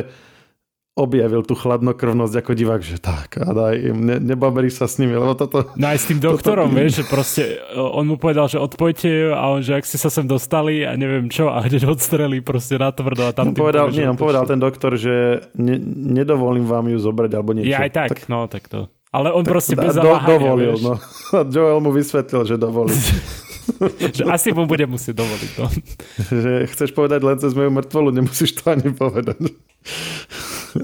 objavil 0.94 1.42
tú 1.42 1.58
chladnokrvnosť 1.58 2.34
ako 2.38 2.52
divák, 2.54 2.82
že 2.84 3.02
tak 3.02 3.42
a 3.42 3.50
daj 3.50 3.74
im, 3.82 3.98
ne, 3.98 4.16
nebaberi 4.22 4.70
sa 4.70 4.86
s 4.86 5.02
nimi, 5.02 5.18
lebo 5.18 5.34
toto... 5.34 5.74
No 5.74 5.90
aj 5.90 5.98
s 5.98 6.06
tým 6.06 6.22
doktorom, 6.22 6.70
toto... 6.70 6.78
vieš, 6.78 6.92
že 7.02 7.04
proste 7.10 7.42
on 7.74 8.06
mu 8.06 8.14
povedal, 8.14 8.46
že 8.46 8.62
odpojte 8.62 9.34
a 9.34 9.42
on, 9.50 9.58
že 9.58 9.74
ak 9.74 9.88
ste 9.88 9.98
sa 9.98 10.06
sem 10.06 10.22
dostali 10.22 10.86
a 10.86 10.94
neviem 10.94 11.26
čo 11.26 11.50
a 11.50 11.66
hneď 11.66 11.90
odstrelí 11.90 12.46
proste 12.46 12.78
na 12.78 12.94
tvrdo 12.94 13.26
a 13.26 13.32
tam... 13.34 13.50
On 13.50 13.58
povedal, 13.58 13.90
nie, 13.90 14.06
on 14.06 14.14
povedal 14.14 14.46
ten 14.46 14.62
doktor, 14.62 14.94
že 14.94 15.42
ne, 15.58 15.82
nedovolím 16.14 16.68
vám 16.68 16.86
ju 16.86 16.98
zobrať 17.02 17.30
alebo 17.34 17.58
niečo. 17.58 17.74
Ja 17.74 17.82
aj 17.88 17.90
tak, 17.90 18.08
tak 18.14 18.30
no 18.30 18.46
tak 18.46 18.70
to... 18.70 18.86
Ale 19.14 19.30
on 19.30 19.46
tak, 19.46 19.54
proste 19.54 19.78
bez 19.78 19.94
do, 19.94 20.10
dovolil, 20.10 20.74
vieš. 20.74 20.82
no. 20.82 20.94
Joel 21.54 21.78
mu 21.78 21.94
vysvetlil, 21.94 22.42
že 22.50 22.58
dovolí. 22.58 22.98
že 24.18 24.26
asi 24.26 24.50
mu 24.50 24.66
bude 24.66 24.90
musieť 24.90 25.22
dovoliť. 25.22 25.50
No. 25.62 25.66
že 26.42 26.52
chceš 26.74 26.90
povedať 26.90 27.22
len 27.22 27.38
cez 27.38 27.54
moju 27.54 27.70
mŕtvolu, 27.70 28.10
nemusíš 28.10 28.58
to 28.58 28.74
ani 28.74 28.90
povedať. 28.90 29.38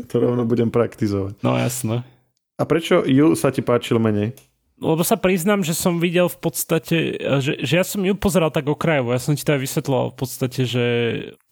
to 0.07 0.15
rovno 0.15 0.47
budem 0.47 0.71
praktizovať. 0.71 1.43
No 1.43 1.59
jasno. 1.59 2.07
A 2.55 2.63
prečo 2.69 3.03
ju 3.03 3.35
sa 3.35 3.51
ti 3.51 3.67
páčil 3.67 3.99
menej? 3.99 4.39
Lebo 4.81 5.05
sa 5.05 5.21
priznám, 5.21 5.61
že 5.61 5.77
som 5.77 6.01
videl 6.01 6.27
v 6.33 6.39
podstate, 6.41 7.21
že, 7.45 7.61
že 7.61 7.73
ja 7.77 7.85
som 7.85 8.01
ju 8.01 8.17
pozeral 8.17 8.49
tak 8.49 8.65
okrajovo, 8.65 9.13
ja 9.13 9.21
som 9.21 9.37
ti 9.37 9.45
to 9.45 9.53
aj 9.53 9.61
vysvetloval 9.61 10.07
v 10.13 10.17
podstate, 10.17 10.61
že 10.65 10.85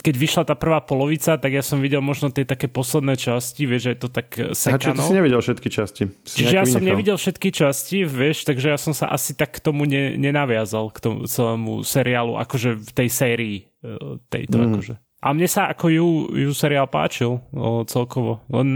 keď 0.00 0.14
vyšla 0.16 0.42
tá 0.48 0.56
prvá 0.56 0.80
polovica, 0.80 1.36
tak 1.36 1.52
ja 1.52 1.60
som 1.60 1.84
videl 1.84 2.00
možno 2.00 2.32
tie 2.32 2.48
také 2.48 2.72
posledné 2.72 3.20
časti, 3.20 3.68
vieš, 3.68 3.82
že 3.84 3.90
je 3.92 4.00
to 4.00 4.08
tak 4.08 4.28
sekano. 4.56 4.80
A 4.80 4.80
čo, 4.80 4.96
ty 4.96 5.02
si 5.04 5.14
nevidel 5.20 5.40
všetky 5.44 5.68
časti? 5.68 6.02
Si 6.24 6.36
Čiže 6.40 6.54
ja 6.56 6.64
vynechal. 6.64 6.74
som 6.74 6.82
nevidel 6.88 7.16
všetky 7.20 7.48
časti, 7.52 7.98
vieš, 8.08 8.36
takže 8.48 8.66
ja 8.72 8.78
som 8.80 8.96
sa 8.96 9.12
asi 9.12 9.36
tak 9.36 9.60
k 9.60 9.60
tomu 9.60 9.84
ne, 9.84 10.16
nenaviazal, 10.16 10.88
k 10.88 10.98
tomu 11.04 11.28
celému 11.28 11.84
seriálu, 11.84 12.40
akože 12.40 12.80
v 12.80 12.90
tej 12.96 13.08
sérii 13.12 13.56
e, 13.84 14.16
tejto, 14.32 14.56
mm. 14.56 14.64
akože. 14.72 14.94
A 15.18 15.34
mne 15.34 15.50
sa 15.50 15.66
ako 15.68 15.86
ju, 15.90 16.08
ju 16.30 16.50
seriál 16.54 16.86
páčil 16.86 17.42
o, 17.50 17.82
celkovo. 17.84 18.38
Len 18.54 18.68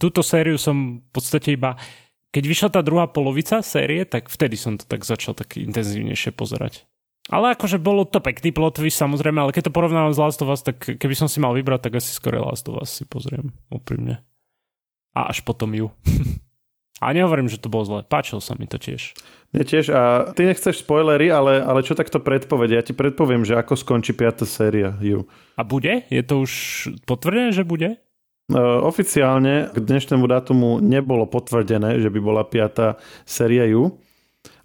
túto 0.00 0.24
sériu 0.24 0.56
som 0.56 1.04
v 1.04 1.10
podstate 1.12 1.52
iba 1.52 1.76
keď 2.32 2.44
vyšla 2.48 2.68
tá 2.72 2.80
druhá 2.80 3.04
polovica 3.06 3.60
série, 3.60 4.08
tak 4.08 4.32
vtedy 4.32 4.56
som 4.56 4.80
to 4.80 4.88
tak 4.88 5.04
začal 5.04 5.36
tak 5.36 5.60
intenzívnejšie 5.60 6.32
pozerať. 6.32 6.88
Ale 7.30 7.54
akože 7.54 7.78
bolo 7.78 8.02
to 8.02 8.18
pekný 8.18 8.50
plot 8.50 8.82
twist 8.82 8.98
samozrejme, 8.98 9.38
ale 9.38 9.54
keď 9.54 9.70
to 9.70 9.76
porovnávam 9.76 10.10
s 10.10 10.18
Last 10.18 10.42
of 10.42 10.50
Us, 10.50 10.64
tak 10.64 10.80
keby 10.80 11.14
som 11.14 11.30
si 11.30 11.38
mal 11.38 11.54
vybrať, 11.54 11.86
tak 11.86 12.02
asi 12.02 12.10
skôr 12.10 12.34
Last 12.40 12.66
of 12.66 12.82
Us 12.82 12.90
si 12.90 13.04
pozriem, 13.06 13.54
úprimne. 13.70 14.24
A 15.14 15.30
až 15.30 15.44
potom 15.46 15.70
ju. 15.76 15.92
a 17.04 17.06
nehovorím, 17.14 17.46
že 17.46 17.62
to 17.62 17.70
bolo 17.70 17.86
zle, 17.86 18.00
páčil 18.02 18.42
sa 18.42 18.58
mi 18.58 18.66
to 18.66 18.80
tiež. 18.80 19.14
Mne 19.54 19.64
tiež 19.68 19.92
a 19.92 20.32
ty 20.34 20.48
nechceš 20.48 20.82
spoilery, 20.82 21.30
ale, 21.30 21.62
ale 21.62 21.84
čo 21.86 21.94
takto 21.94 22.18
predpovedia? 22.18 22.80
Ja 22.80 22.88
ti 22.88 22.96
predpoviem, 22.96 23.46
že 23.46 23.54
ako 23.54 23.78
skončí 23.78 24.16
piata 24.16 24.48
séria 24.48 24.96
ju. 24.98 25.28
A 25.54 25.62
bude? 25.62 26.08
Je 26.08 26.24
to 26.26 26.42
už 26.42 26.52
potvrdené, 27.06 27.54
že 27.54 27.62
bude? 27.62 28.02
E, 28.50 28.58
oficiálne 28.58 29.70
k 29.70 29.76
dnešnému 29.78 30.26
dátumu 30.26 30.82
nebolo 30.82 31.30
potvrdené, 31.30 32.02
že 32.02 32.10
by 32.10 32.18
bola 32.18 32.42
piata 32.42 32.98
séria 33.22 33.68
U, 33.78 33.94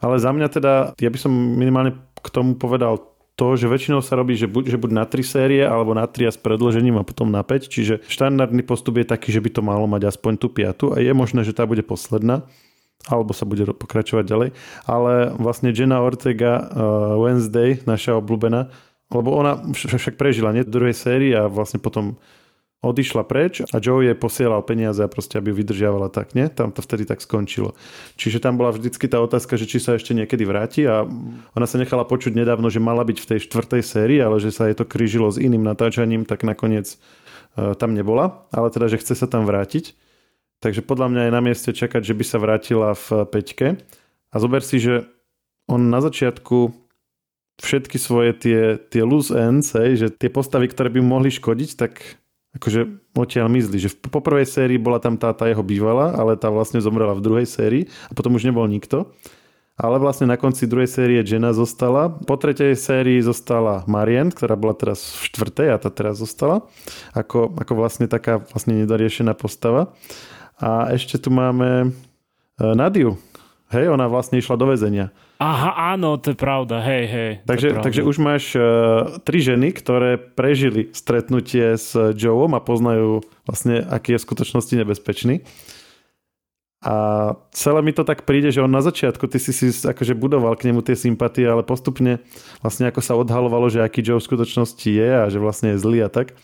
ale 0.01 0.17
za 0.17 0.33
mňa 0.33 0.47
teda, 0.49 0.73
ja 0.97 1.09
by 1.13 1.17
som 1.21 1.33
minimálne 1.33 1.93
k 2.17 2.27
tomu 2.33 2.57
povedal 2.57 3.17
to, 3.37 3.53
že 3.53 3.69
väčšinou 3.69 4.01
sa 4.01 4.17
robí, 4.17 4.33
že 4.33 4.49
buď, 4.49 4.73
že 4.73 4.81
buď 4.81 4.91
na 4.97 5.05
tri 5.05 5.21
série, 5.21 5.61
alebo 5.61 5.93
na 5.93 6.09
tri 6.09 6.25
a 6.25 6.33
s 6.33 6.41
predložením 6.41 6.97
a 6.97 7.05
potom 7.05 7.29
na 7.29 7.45
5, 7.45 7.69
čiže 7.69 8.01
štandardný 8.09 8.65
postup 8.65 8.97
je 8.97 9.05
taký, 9.05 9.29
že 9.29 9.45
by 9.45 9.49
to 9.53 9.61
malo 9.61 9.85
mať 9.85 10.09
aspoň 10.09 10.41
tú 10.41 10.49
piatu 10.49 10.97
a 10.97 10.97
je 10.97 11.13
možné, 11.13 11.45
že 11.45 11.53
tá 11.53 11.69
bude 11.69 11.85
posledná 11.85 12.49
alebo 13.05 13.31
sa 13.31 13.47
bude 13.47 13.63
pokračovať 13.63 14.25
ďalej. 14.25 14.49
Ale 14.89 15.31
vlastne 15.37 15.71
Jenna 15.71 16.03
Ortega 16.03 16.59
uh, 16.59 17.15
Wednesday, 17.15 17.79
naša 17.87 18.19
obľúbená, 18.19 18.67
lebo 19.13 19.31
ona 19.31 19.63
však 19.71 20.19
prežila 20.19 20.51
nie 20.51 20.67
druhej 20.67 20.97
sérii 20.97 21.31
a 21.31 21.47
vlastne 21.47 21.79
potom 21.79 22.19
odišla 22.85 23.25
preč 23.25 23.65
a 23.65 23.81
Joe 23.81 24.05
jej 24.05 24.13
posielal 24.13 24.61
peniaze 24.61 25.01
a 25.01 25.09
proste 25.09 25.41
aby 25.41 25.49
vydržiavala 25.49 26.13
tak, 26.13 26.37
nie? 26.37 26.45
Tam 26.45 26.69
to 26.69 26.85
vtedy 26.85 27.09
tak 27.09 27.25
skončilo. 27.25 27.73
Čiže 28.21 28.37
tam 28.37 28.61
bola 28.61 28.69
vždycky 28.69 29.09
tá 29.09 29.17
otázka, 29.17 29.57
že 29.57 29.65
či 29.65 29.81
sa 29.81 29.97
ešte 29.97 30.13
niekedy 30.13 30.45
vráti 30.45 30.85
a 30.85 31.01
ona 31.57 31.65
sa 31.65 31.81
nechala 31.81 32.05
počuť 32.05 32.37
nedávno, 32.37 32.69
že 32.69 32.77
mala 32.77 33.01
byť 33.01 33.17
v 33.17 33.29
tej 33.33 33.39
štvrtej 33.49 33.81
sérii, 33.81 34.21
ale 34.21 34.37
že 34.37 34.53
sa 34.53 34.69
jej 34.69 34.77
to 34.77 34.85
krížilo 34.85 35.25
s 35.33 35.41
iným 35.41 35.65
natáčaním, 35.65 36.29
tak 36.29 36.45
nakoniec 36.45 37.01
uh, 37.57 37.73
tam 37.73 37.97
nebola, 37.97 38.45
ale 38.53 38.69
teda, 38.69 38.93
že 38.93 39.01
chce 39.01 39.17
sa 39.17 39.25
tam 39.25 39.49
vrátiť. 39.49 39.97
Takže 40.61 40.85
podľa 40.85 41.07
mňa 41.13 41.21
je 41.29 41.31
na 41.33 41.41
mieste 41.41 41.69
čakať, 41.73 42.01
že 42.01 42.17
by 42.17 42.25
sa 42.25 42.37
vrátila 42.41 42.93
v 42.97 43.25
peťke. 43.29 43.67
A 44.33 44.35
zober 44.37 44.65
si, 44.65 44.81
že 44.81 45.05
on 45.69 45.89
na 45.89 46.01
začiatku 46.01 46.73
všetky 47.57 47.97
svoje 47.97 48.37
tie, 48.37 48.61
tie 48.77 49.01
loose 49.01 49.33
ends, 49.33 49.73
hej, 49.73 49.97
že 49.97 50.07
tie 50.13 50.29
postavy, 50.29 50.69
ktoré 50.69 50.93
by 50.93 51.01
mohli 51.01 51.33
škodiť, 51.33 51.69
tak 51.77 52.21
akože 52.57 53.13
odtiaľ 53.13 53.47
myslí, 53.53 53.77
že 53.77 53.89
po 53.93 54.19
prvej 54.19 54.49
sérii 54.49 54.81
bola 54.81 54.97
tam 54.97 55.15
tá, 55.15 55.31
tá 55.31 55.45
jeho 55.45 55.61
bývalá, 55.61 56.17
ale 56.17 56.35
tá 56.35 56.49
vlastne 56.49 56.81
zomrela 56.81 57.13
v 57.13 57.23
druhej 57.23 57.47
sérii 57.47 57.83
a 58.09 58.17
potom 58.17 58.33
už 58.33 58.49
nebol 58.49 58.65
nikto. 58.65 59.13
Ale 59.77 60.01
vlastne 60.01 60.25
na 60.25 60.41
konci 60.41 60.65
druhej 60.65 60.89
série 60.89 61.21
Jenna 61.21 61.53
zostala. 61.53 62.09
Po 62.09 62.33
tretej 62.33 62.73
sérii 62.73 63.21
zostala 63.21 63.85
Marianne, 63.85 64.33
ktorá 64.33 64.57
bola 64.57 64.73
teraz 64.73 65.13
v 65.21 65.29
štvrtej 65.29 65.69
a 65.69 65.77
tá 65.77 65.93
teraz 65.93 66.17
zostala. 66.17 66.65
Ako, 67.13 67.53
ako 67.53 67.77
vlastne 67.77 68.09
taká 68.09 68.41
vlastne 68.41 68.73
nedoriešená 68.73 69.37
postava. 69.37 69.93
A 70.57 70.89
ešte 70.97 71.21
tu 71.21 71.29
máme 71.29 71.69
e, 71.85 71.87
Nadiu. 72.57 73.21
Hej, 73.67 73.91
ona 73.91 74.07
vlastne 74.07 74.39
išla 74.39 74.55
do 74.55 74.71
väzenia. 74.71 75.11
Aha, 75.43 75.93
áno, 75.93 76.15
to 76.15 76.31
je 76.31 76.37
pravda, 76.39 76.79
hej, 76.87 77.03
hej. 77.11 77.31
Takže, 77.43 77.83
takže 77.83 78.01
už 78.07 78.15
máš 78.15 78.55
uh, 78.55 79.19
tri 79.27 79.43
ženy, 79.43 79.75
ktoré 79.75 80.15
prežili 80.15 80.87
stretnutie 80.95 81.75
s 81.75 81.91
Joeom 82.15 82.55
a 82.55 82.63
poznajú 82.63 83.27
vlastne, 83.43 83.83
aký 83.83 84.15
je 84.15 84.19
v 84.23 84.27
skutočnosti 84.27 84.71
nebezpečný. 84.71 85.43
A 86.87 86.95
celé 87.51 87.83
mi 87.83 87.91
to 87.91 88.07
tak 88.07 88.23
príde, 88.23 88.53
že 88.53 88.63
on 88.63 88.71
na 88.71 88.79
začiatku, 88.79 89.27
ty 89.27 89.41
si 89.41 89.51
si 89.51 89.67
akože 89.73 90.15
budoval 90.15 90.55
k 90.55 90.71
nemu 90.71 90.79
tie 90.85 90.95
sympatie, 90.95 91.43
ale 91.43 91.65
postupne 91.65 92.23
vlastne 92.63 92.87
ako 92.87 93.01
sa 93.03 93.19
odhalovalo, 93.19 93.67
že 93.67 93.83
aký 93.83 93.99
Joe 93.99 94.21
v 94.21 94.27
skutočnosti 94.29 94.87
je 94.87 95.09
a 95.11 95.27
že 95.27 95.41
vlastne 95.41 95.75
je 95.75 95.81
zlý 95.81 96.05
a 96.05 96.09
tak. 96.13 96.37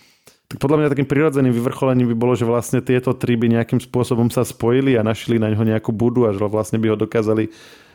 Tak 0.51 0.57
podľa 0.59 0.77
mňa 0.83 0.91
takým 0.91 1.09
prirodzeným 1.09 1.53
vyvrcholením 1.55 2.07
by 2.13 2.15
bolo, 2.17 2.33
že 2.37 2.45
vlastne 2.45 2.83
tieto 2.83 3.15
tri 3.15 3.39
by 3.39 3.49
nejakým 3.49 3.81
spôsobom 3.81 4.29
sa 4.29 4.45
spojili 4.45 4.93
a 4.99 5.05
našli 5.05 5.41
na 5.41 5.49
ňo 5.49 5.65
nejakú 5.65 5.89
budu 5.89 6.29
a 6.29 6.35
že 6.35 6.43
vlastne 6.45 6.77
by 6.77 6.93
ho 6.93 6.97
dokázali 6.99 7.49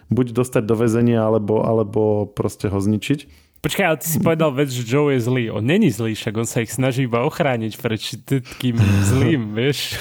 buď 0.09 0.33
dostať 0.33 0.63
do 0.65 0.75
väzenia, 0.75 1.21
alebo, 1.21 1.63
alebo 1.63 2.27
proste 2.27 2.73
ho 2.73 2.79
zničiť. 2.81 3.49
Počkaj, 3.59 3.85
ale 3.85 3.99
ty 3.99 4.07
si 4.07 4.19
povedal 4.23 4.55
vec, 4.55 4.71
že 4.71 4.87
Joe 4.87 5.13
je 5.13 5.21
zlý. 5.21 5.51
On 5.51 5.63
není 5.63 5.91
zlý, 5.91 6.15
však 6.15 6.35
on 6.39 6.47
sa 6.47 6.63
ich 6.63 6.71
snaží 6.71 7.11
iba 7.11 7.27
ochrániť 7.27 7.73
pred 7.77 8.01
takým 8.25 8.79
zlým, 9.03 9.53
vieš. 9.53 9.99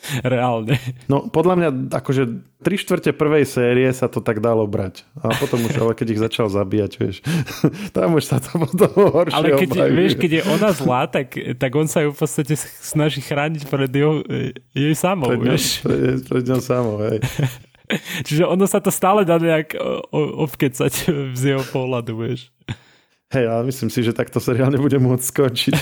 Reálne. 0.32 0.80
No 1.06 1.28
podľa 1.28 1.54
mňa 1.56 1.68
akože 1.92 2.22
tri 2.60 2.76
štvrte 2.80 3.12
prvej 3.12 3.44
série 3.44 3.88
sa 3.92 4.08
to 4.08 4.24
tak 4.24 4.40
dalo 4.40 4.64
brať. 4.64 5.04
A 5.20 5.32
potom 5.36 5.60
už 5.64 5.76
ale 5.80 5.92
keď 5.96 6.06
ich 6.16 6.20
začal 6.20 6.46
zabíjať, 6.48 6.92
vieš, 6.96 7.16
tam 7.96 8.16
už 8.16 8.24
sa 8.24 8.36
to 8.40 8.56
potom 8.56 8.90
horšie 8.90 9.36
Ale 9.36 9.48
keď, 9.56 9.70
obhajú. 9.76 9.92
vieš, 9.92 10.12
keď 10.16 10.30
je 10.40 10.42
ona 10.48 10.68
zlá, 10.72 11.02
tak, 11.08 11.36
tak 11.56 11.70
on 11.76 11.86
sa 11.88 12.04
ju 12.04 12.12
v 12.12 12.18
podstate 12.18 12.54
snaží 12.58 13.20
chrániť 13.20 13.62
pred 13.68 13.90
jeho, 13.92 14.24
jej 14.72 14.94
samou, 14.96 15.32
pred 15.32 15.40
ňou, 15.40 15.52
vieš. 15.52 15.64
Pred, 15.84 16.20
pred 16.26 16.44
ňou 16.48 16.60
samou, 16.60 16.96
hej. 17.04 17.18
Čiže 18.26 18.46
ono 18.46 18.70
sa 18.70 18.78
to 18.78 18.94
stále 18.94 19.26
dá 19.26 19.42
nejak 19.42 19.74
obkecať 20.14 20.92
z 21.34 21.42
jeho 21.42 21.64
pohľadu, 21.74 22.14
vieš. 22.22 22.54
Hej, 23.30 23.46
ale 23.46 23.62
myslím 23.70 23.90
si, 23.94 24.02
že 24.02 24.10
takto 24.10 24.42
seriál 24.42 24.74
nebude 24.74 24.98
môcť 24.98 25.22
skončiť. 25.22 25.74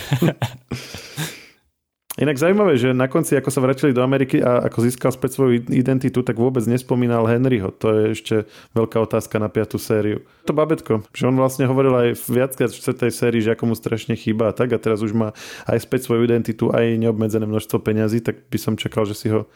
Inak 2.18 2.34
zaujímavé, 2.34 2.74
že 2.74 2.90
na 2.90 3.06
konci, 3.06 3.38
ako 3.38 3.46
sa 3.46 3.62
vrátili 3.62 3.94
do 3.94 4.02
Ameriky 4.02 4.42
a 4.42 4.66
ako 4.66 4.82
získal 4.82 5.14
späť 5.14 5.38
svoju 5.38 5.70
identitu, 5.70 6.26
tak 6.26 6.34
vôbec 6.34 6.66
nespomínal 6.66 7.22
Henryho. 7.30 7.70
To 7.78 7.94
je 7.94 8.02
ešte 8.18 8.34
veľká 8.74 8.98
otázka 8.98 9.38
na 9.38 9.46
piatú 9.46 9.78
sériu. 9.78 10.26
To 10.50 10.50
babetko, 10.50 11.06
že 11.14 11.30
on 11.30 11.38
vlastne 11.38 11.70
hovoril 11.70 11.94
aj 11.94 12.18
viackrát 12.26 12.74
v 12.74 12.82
tej 13.06 13.12
sérii, 13.14 13.38
že 13.38 13.54
ako 13.54 13.70
mu 13.70 13.74
strašne 13.78 14.18
chýba 14.18 14.50
a 14.50 14.56
tak 14.56 14.74
a 14.74 14.82
teraz 14.82 14.98
už 14.98 15.14
má 15.14 15.30
aj 15.70 15.78
späť 15.78 16.10
svoju 16.10 16.26
identitu, 16.26 16.74
aj 16.74 16.98
neobmedzené 16.98 17.46
množstvo 17.46 17.78
peňazí, 17.86 18.18
tak 18.18 18.50
by 18.50 18.58
som 18.58 18.74
čakal, 18.74 19.06
že 19.06 19.14
si 19.14 19.30
ho 19.30 19.46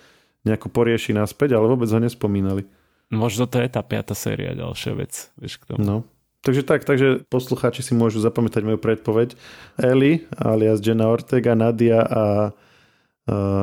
nejako 0.46 0.70
porieši 0.70 1.18
naspäť, 1.18 1.58
ale 1.58 1.66
vôbec 1.66 1.90
ho 1.90 1.98
nespomínali. 1.98 2.62
Možno 3.10 3.50
to 3.50 3.58
je 3.58 3.74
tá 3.74 3.82
piata 3.82 4.14
séria, 4.14 4.54
ďalšia 4.54 4.92
vec. 4.94 5.34
Vieš 5.34 5.58
k 5.58 5.74
tomu. 5.74 5.82
No. 5.82 5.96
Takže 6.42 6.66
tak, 6.66 6.82
takže 6.82 7.22
poslucháči 7.30 7.86
si 7.86 7.94
môžu 7.94 8.18
zapamätať 8.18 8.66
moju 8.66 8.78
predpoveď. 8.82 9.38
Eli, 9.78 10.26
alias 10.34 10.82
Jenna 10.82 11.06
Ortega, 11.06 11.54
Nadia 11.54 12.02
a, 12.02 12.50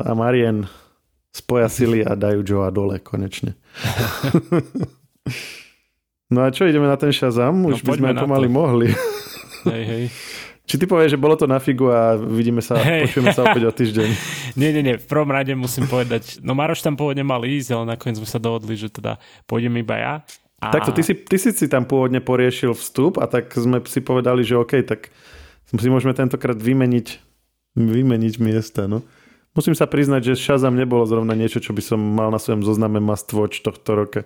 a 0.08 0.12
Marien 0.16 0.64
spoja 1.36 1.68
sily 1.68 2.08
a 2.08 2.16
dajú 2.16 2.40
Joa 2.40 2.72
dole 2.72 3.04
konečne. 3.04 3.60
no 6.34 6.40
a 6.44 6.56
čo, 6.56 6.72
ideme 6.72 6.88
na 6.88 6.96
ten 6.96 7.12
Shazam? 7.12 7.68
Už 7.68 7.84
no, 7.84 7.86
by 7.86 7.92
sme 8.00 8.10
pomaly 8.16 8.48
to. 8.48 8.56
mohli. 8.56 8.88
hej, 9.68 9.84
hej. 9.84 10.04
Či 10.70 10.78
ty 10.78 10.86
povieš, 10.86 11.18
že 11.18 11.20
bolo 11.20 11.34
to 11.34 11.50
na 11.50 11.58
figu 11.58 11.90
a 11.90 12.14
vidíme 12.14 12.62
sa, 12.62 12.78
hey. 12.78 13.10
počujeme 13.10 13.34
sa 13.34 13.42
opäť 13.42 13.64
o 13.66 13.74
týždeň. 13.74 14.10
nie, 14.62 14.70
nie, 14.70 14.84
nie, 14.86 14.96
v 15.02 15.08
prvom 15.10 15.34
rade 15.34 15.50
musím 15.58 15.90
povedať, 15.90 16.38
no 16.46 16.54
Maroš 16.54 16.86
tam 16.86 16.94
pôvodne 16.94 17.26
mal 17.26 17.42
ísť, 17.42 17.74
ale 17.74 17.98
nakoniec 17.98 18.22
sme 18.22 18.30
sa 18.30 18.38
dohodli, 18.38 18.78
že 18.78 18.94
teda 18.94 19.18
pôjdem 19.50 19.74
iba 19.82 19.98
ja. 19.98 20.14
A... 20.60 20.76
Takto, 20.76 20.92
ty 20.92 21.02
si, 21.04 21.16
ty 21.16 21.40
si 21.40 21.56
si 21.56 21.72
tam 21.72 21.88
pôvodne 21.88 22.20
poriešil 22.20 22.76
vstup 22.76 23.16
a 23.20 23.32
tak 23.32 23.52
sme 23.56 23.80
si 23.88 24.04
povedali, 24.04 24.44
že 24.44 24.60
OK, 24.60 24.84
tak 24.84 25.08
si 25.72 25.88
môžeme 25.88 26.12
tentokrát 26.12 26.60
vymeniť, 26.60 27.08
vymeniť 27.80 28.34
miesta, 28.44 28.92
no. 28.92 29.04
Musím 29.56 29.74
sa 29.74 29.90
priznať, 29.90 30.32
že 30.34 30.40
Shazam 30.40 30.78
nebolo 30.78 31.08
zrovna 31.10 31.34
niečo, 31.34 31.58
čo 31.58 31.74
by 31.74 31.82
som 31.82 32.00
mal 32.00 32.30
na 32.30 32.38
svojom 32.38 32.62
zozname 32.62 33.02
must 33.02 33.34
watch 33.34 33.66
tohto 33.66 33.98
roka. 33.98 34.22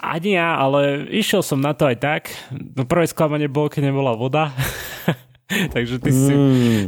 Ani 0.00 0.36
ja, 0.36 0.56
ale 0.56 1.08
išiel 1.12 1.44
som 1.44 1.60
na 1.60 1.76
to 1.76 1.88
aj 1.88 1.96
tak. 2.00 2.22
No 2.50 2.84
prvé 2.88 3.08
sklamanie 3.08 3.48
bolo, 3.48 3.68
keď 3.68 3.92
nebola 3.92 4.16
voda. 4.16 4.52
Takže 5.74 5.98
ty, 5.98 6.10
mm. 6.14 6.20
si, 6.22 6.32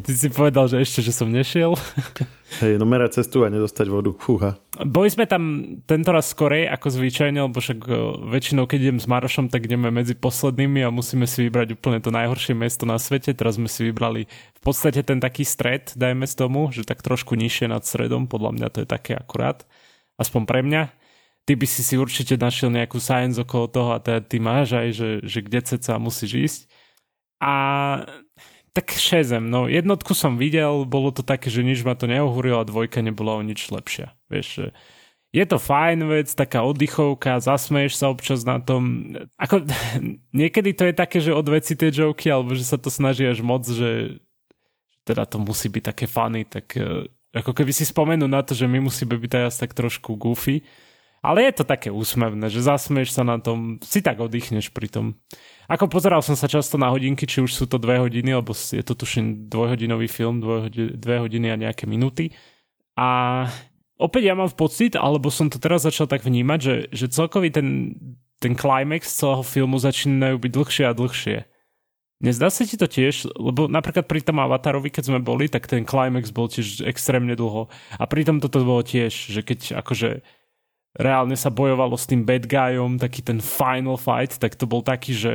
ty 0.07 0.13
si 0.15 0.29
povedal, 0.31 0.71
že 0.71 0.79
ešte, 0.79 1.03
že 1.03 1.11
som 1.11 1.27
nešiel. 1.27 1.75
Hej, 2.63 2.79
no 2.79 2.87
merať 2.87 3.19
cestu 3.19 3.43
a 3.43 3.51
nedostať 3.51 3.91
vodu. 3.91 4.15
Fúha. 4.15 4.61
Boli 4.87 5.09
sme 5.11 5.27
tam 5.27 5.75
tento 5.89 6.15
raz 6.15 6.31
skorej 6.31 6.69
ako 6.71 6.87
zvyčajne, 6.95 7.43
lebo 7.43 7.59
však 7.59 7.81
väčšinou, 8.29 8.69
keď 8.69 8.79
idem 8.79 8.99
s 9.03 9.09
Marošom, 9.11 9.51
tak 9.51 9.67
ideme 9.67 9.91
medzi 9.91 10.15
poslednými 10.15 10.85
a 10.85 10.95
musíme 10.95 11.27
si 11.27 11.49
vybrať 11.49 11.75
úplne 11.75 11.99
to 11.99 12.15
najhoršie 12.15 12.55
mesto 12.55 12.87
na 12.87 13.01
svete. 13.01 13.35
Teraz 13.35 13.59
sme 13.59 13.67
si 13.67 13.89
vybrali 13.89 14.29
v 14.31 14.61
podstate 14.63 15.03
ten 15.03 15.19
taký 15.19 15.43
stred, 15.43 15.91
dajme 15.99 16.29
z 16.29 16.35
tomu, 16.39 16.71
že 16.71 16.87
tak 16.87 17.03
trošku 17.03 17.35
nižšie 17.35 17.73
nad 17.73 17.83
stredom. 17.83 18.31
Podľa 18.31 18.51
mňa 18.55 18.69
to 18.71 18.79
je 18.85 18.89
také 18.89 19.19
akurát. 19.19 19.67
Aspoň 20.21 20.43
pre 20.47 20.61
mňa. 20.63 20.93
Ty 21.43 21.59
by 21.59 21.67
si 21.67 21.83
si 21.83 21.99
určite 21.99 22.39
našiel 22.39 22.71
nejakú 22.71 23.03
science 23.03 23.35
okolo 23.43 23.67
toho 23.67 23.91
a 23.91 23.99
teda 23.99 24.23
ty 24.23 24.39
máš 24.39 24.79
aj, 24.79 24.89
že, 24.95 25.11
že 25.27 25.43
kde 25.43 25.61
ceca 25.67 25.99
musíš 25.99 26.33
ísť. 26.39 26.61
A 27.43 27.55
tak 28.73 28.97
šezem, 28.97 29.53
no 29.53 29.69
jednotku 29.69 30.17
som 30.17 30.41
videl, 30.41 30.89
bolo 30.89 31.13
to 31.13 31.21
také, 31.21 31.53
že 31.53 31.61
nič 31.61 31.85
ma 31.85 31.93
to 31.93 32.09
neohúrilo 32.09 32.65
a 32.65 32.69
dvojka 32.69 33.05
nebola 33.05 33.37
o 33.37 33.45
nič 33.45 33.69
lepšia. 33.69 34.17
Vieš, 34.33 34.73
je 35.33 35.45
to 35.49 35.57
fajn 35.57 36.09
vec, 36.13 36.29
taká 36.33 36.61
oddychovka, 36.61 37.41
zasmeješ 37.41 38.01
sa 38.01 38.13
občas 38.13 38.45
na 38.45 38.61
tom. 38.61 39.13
Ako, 39.41 39.65
niekedy 40.41 40.77
to 40.77 40.89
je 40.89 40.95
také, 40.97 41.25
že 41.25 41.33
od 41.33 41.49
veci 41.49 41.73
tie 41.73 41.89
joky, 41.89 42.29
alebo 42.29 42.53
že 42.53 42.65
sa 42.65 42.77
to 42.77 42.93
snaží 42.93 43.25
až 43.25 43.41
moc, 43.41 43.65
že 43.65 44.21
teda 45.09 45.25
to 45.25 45.41
musí 45.41 45.73
byť 45.73 45.85
také 45.89 46.05
funny, 46.05 46.45
tak 46.45 46.77
e, 46.77 47.09
ako 47.33 47.57
keby 47.57 47.73
si 47.73 47.89
spomenú 47.89 48.29
na 48.29 48.45
to, 48.45 48.53
že 48.53 48.69
my 48.69 48.85
musíme 48.85 49.17
byť 49.17 49.31
teraz 49.33 49.57
tak 49.57 49.73
trošku 49.73 50.21
goofy. 50.21 50.63
Ale 51.23 51.47
je 51.47 51.55
to 51.55 51.65
také 51.65 51.95
úsmevné, 51.95 52.51
že 52.51 52.67
zasmieš 52.67 53.15
sa 53.15 53.23
na 53.23 53.39
tom, 53.39 53.79
si 53.79 54.03
tak 54.03 54.19
oddychneš 54.19 54.75
pri 54.75 54.91
tom. 54.91 55.07
Ako 55.71 55.87
pozeral 55.87 56.19
som 56.19 56.35
sa 56.35 56.51
často 56.51 56.75
na 56.75 56.91
hodinky, 56.91 57.31
či 57.31 57.39
už 57.39 57.55
sú 57.55 57.71
to 57.71 57.79
dve 57.79 58.03
hodiny, 58.03 58.35
lebo 58.35 58.51
je 58.51 58.83
to 58.83 58.99
tuším 58.99 59.47
dvojhodinový 59.47 60.11
film, 60.11 60.43
dve 60.75 61.17
hodiny 61.23 61.55
a 61.55 61.63
nejaké 61.63 61.87
minúty. 61.87 62.35
A 62.99 63.47
opäť 64.03 64.23
ja 64.27 64.35
mám 64.35 64.51
v 64.51 64.59
pocit, 64.59 64.99
alebo 64.99 65.31
som 65.31 65.47
to 65.47 65.63
teraz 65.63 65.87
začal 65.87 66.11
tak 66.11 66.27
vnímať, 66.27 66.59
že, 66.59 66.75
že 66.91 67.07
celkový 67.15 67.55
ten, 67.55 67.95
ten 68.43 68.59
climax 68.59 69.15
celého 69.15 69.47
filmu 69.47 69.79
začínajú 69.79 70.43
byť 70.43 70.51
dlhšie 70.51 70.85
a 70.91 70.99
dlhšie. 70.99 71.39
Nezdá 72.23 72.51
sa 72.51 72.67
ti 72.67 72.75
to 72.75 72.91
tiež? 72.91 73.31
Lebo 73.39 73.71
napríklad 73.71 74.11
pri 74.11 74.27
tom 74.27 74.43
Avatarovi, 74.43 74.91
keď 74.91 75.11
sme 75.11 75.19
boli, 75.23 75.47
tak 75.47 75.71
ten 75.71 75.87
climax 75.87 76.35
bol 76.35 76.51
tiež 76.51 76.83
extrémne 76.83 77.39
dlho. 77.39 77.71
A 77.99 78.05
pritom 78.11 78.43
toto 78.43 78.63
bolo 78.67 78.83
tiež, 78.83 79.11
že 79.11 79.43
keď 79.43 79.79
akože 79.83 80.23
reálne 80.97 81.37
sa 81.37 81.49
bojovalo 81.49 81.97
s 81.97 82.09
tým 82.09 82.25
bad 82.25 82.45
guyom, 82.45 83.01
taký 83.01 83.25
ten 83.25 83.41
final 83.41 83.97
fight, 83.97 84.37
tak 84.37 84.57
to 84.57 84.69
bol 84.69 84.85
taký, 84.85 85.17
že, 85.17 85.35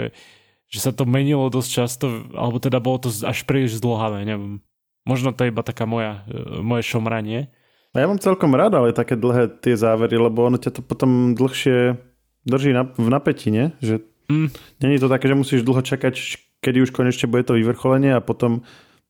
že 0.70 0.80
sa 0.82 0.91
to 0.93 1.10
menilo 1.10 1.50
dosť 1.50 1.70
často, 1.70 2.06
alebo 2.38 2.62
teda 2.62 2.78
bolo 2.78 3.08
to 3.08 3.10
až 3.26 3.41
príliš 3.46 3.82
zdlhavé, 3.82 4.26
neviem. 4.26 4.62
Možno 5.08 5.32
to 5.34 5.48
je 5.48 5.52
iba 5.54 5.63
taká 5.63 5.88
moja, 5.88 6.28
e, 6.30 6.62
moje 6.62 6.84
šomranie. 6.86 7.50
Ja 7.96 8.06
mám 8.06 8.22
celkom 8.22 8.54
rád, 8.54 8.78
ale 8.78 8.93
také 8.93 9.17
dlhé 9.17 9.50
tie 9.63 9.74
závery, 9.74 10.20
lebo 10.20 10.46
ono 10.46 10.62
ťa 10.62 10.78
to 10.78 10.82
potom 10.86 11.34
dlhšie 11.34 11.98
drží 12.46 12.76
na, 12.76 12.86
v 12.93 13.08
napätí, 13.10 13.50
nie? 13.50 13.74
Že 13.82 14.06
mm. 14.30 14.48
není 14.86 15.02
to 15.02 15.10
také, 15.10 15.26
že 15.32 15.39
musíš 15.39 15.65
dlho 15.65 15.82
čakať, 15.82 16.13
kedy 16.62 16.86
už 16.86 16.93
konečne 16.93 17.26
bude 17.26 17.48
to 17.48 17.58
vyvrcholenie 17.58 18.13
a 18.13 18.22
potom 18.22 18.62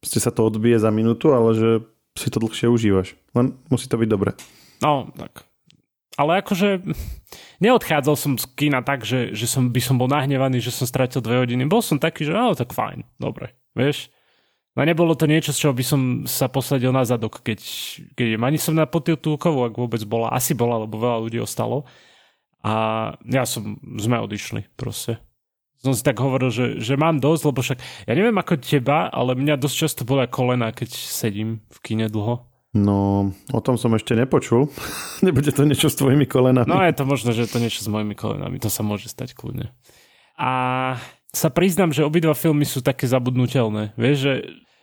sa 0.05 0.31
to 0.31 0.47
odbije 0.47 0.79
za 0.79 0.93
minútu, 0.93 1.35
ale 1.35 1.51
že 1.57 1.69
si 2.15 2.31
to 2.31 2.39
dlhšie 2.39 2.71
užívaš. 2.71 3.19
Len 3.35 3.59
musí 3.67 3.91
to 3.91 3.99
byť 3.99 4.07
dobre. 4.07 4.31
No, 4.79 5.09
tak 5.17 5.47
ale 6.17 6.41
akože 6.41 6.81
neodchádzal 7.61 8.15
som 8.17 8.33
z 8.35 8.45
kina 8.57 8.81
tak, 8.81 9.05
že, 9.05 9.37
že 9.37 9.45
som, 9.45 9.69
by 9.69 9.81
som 9.81 10.01
bol 10.01 10.09
nahnevaný, 10.09 10.57
že 10.57 10.73
som 10.73 10.89
stratil 10.89 11.21
dve 11.21 11.45
hodiny. 11.45 11.69
Bol 11.69 11.85
som 11.85 12.01
taký, 12.01 12.25
že 12.25 12.33
ale 12.33 12.57
tak 12.57 12.73
fajn, 12.73 13.05
dobre, 13.21 13.53
vieš. 13.77 14.09
No 14.77 14.85
nebolo 14.85 15.17
to 15.17 15.25
niečo, 15.25 15.53
z 15.53 15.65
čoho 15.65 15.73
by 15.73 15.81
som 15.81 16.01
sa 16.29 16.45
posadil 16.49 16.93
na 16.93 17.01
zadok, 17.01 17.41
keď, 17.41 17.57
keď 18.13 18.37
ani 18.37 18.61
som 18.61 18.77
na 18.77 18.85
potýlkovú, 18.85 19.65
ak 19.65 19.73
vôbec 19.73 20.01
bola. 20.05 20.29
Asi 20.29 20.53
bola, 20.53 20.85
lebo 20.85 21.01
veľa 21.01 21.17
ľudí 21.25 21.41
ostalo. 21.41 21.89
A 22.61 22.73
ja 23.25 23.41
som, 23.49 23.81
sme 23.97 24.21
odišli 24.21 24.69
proste. 24.77 25.17
Som 25.81 25.97
si 25.97 26.05
tak 26.05 26.21
hovoril, 26.21 26.49
že, 26.53 26.65
že 26.77 26.93
mám 26.93 27.17
dosť, 27.17 27.41
lebo 27.49 27.61
však, 27.61 27.79
ja 28.05 28.13
neviem 28.17 28.37
ako 28.37 28.57
teba, 28.61 29.09
ale 29.09 29.37
mňa 29.37 29.61
dosť 29.61 29.75
často 29.77 30.01
bola 30.05 30.29
kolena, 30.29 30.69
keď 30.69 30.93
sedím 30.93 31.61
v 31.73 31.77
kine 31.81 32.05
dlho. 32.09 32.45
No, 32.77 33.33
o 33.49 33.59
tom 33.65 33.81
som 33.81 33.97
ešte 33.97 34.13
nepočul. 34.13 34.69
Nebude 35.25 35.49
to 35.49 35.65
niečo 35.65 35.89
s 35.89 35.97
tvojimi 35.97 36.29
kolenami. 36.29 36.69
No 36.69 36.85
je 36.85 36.93
to 36.93 37.03
možno, 37.09 37.33
že 37.33 37.49
je 37.49 37.51
to 37.51 37.57
niečo 37.57 37.81
s 37.81 37.89
mojimi 37.89 38.13
kolenami. 38.13 38.61
To 38.61 38.69
sa 38.69 38.85
môže 38.85 39.09
stať 39.09 39.33
kľudne. 39.33 39.73
A 40.37 40.51
sa 41.33 41.49
priznám, 41.49 41.91
že 41.91 42.05
obidva 42.05 42.37
filmy 42.37 42.63
sú 42.63 42.85
také 42.85 43.09
zabudnutelné. 43.09 43.97
Vieš, 43.97 44.17
že, 44.17 44.33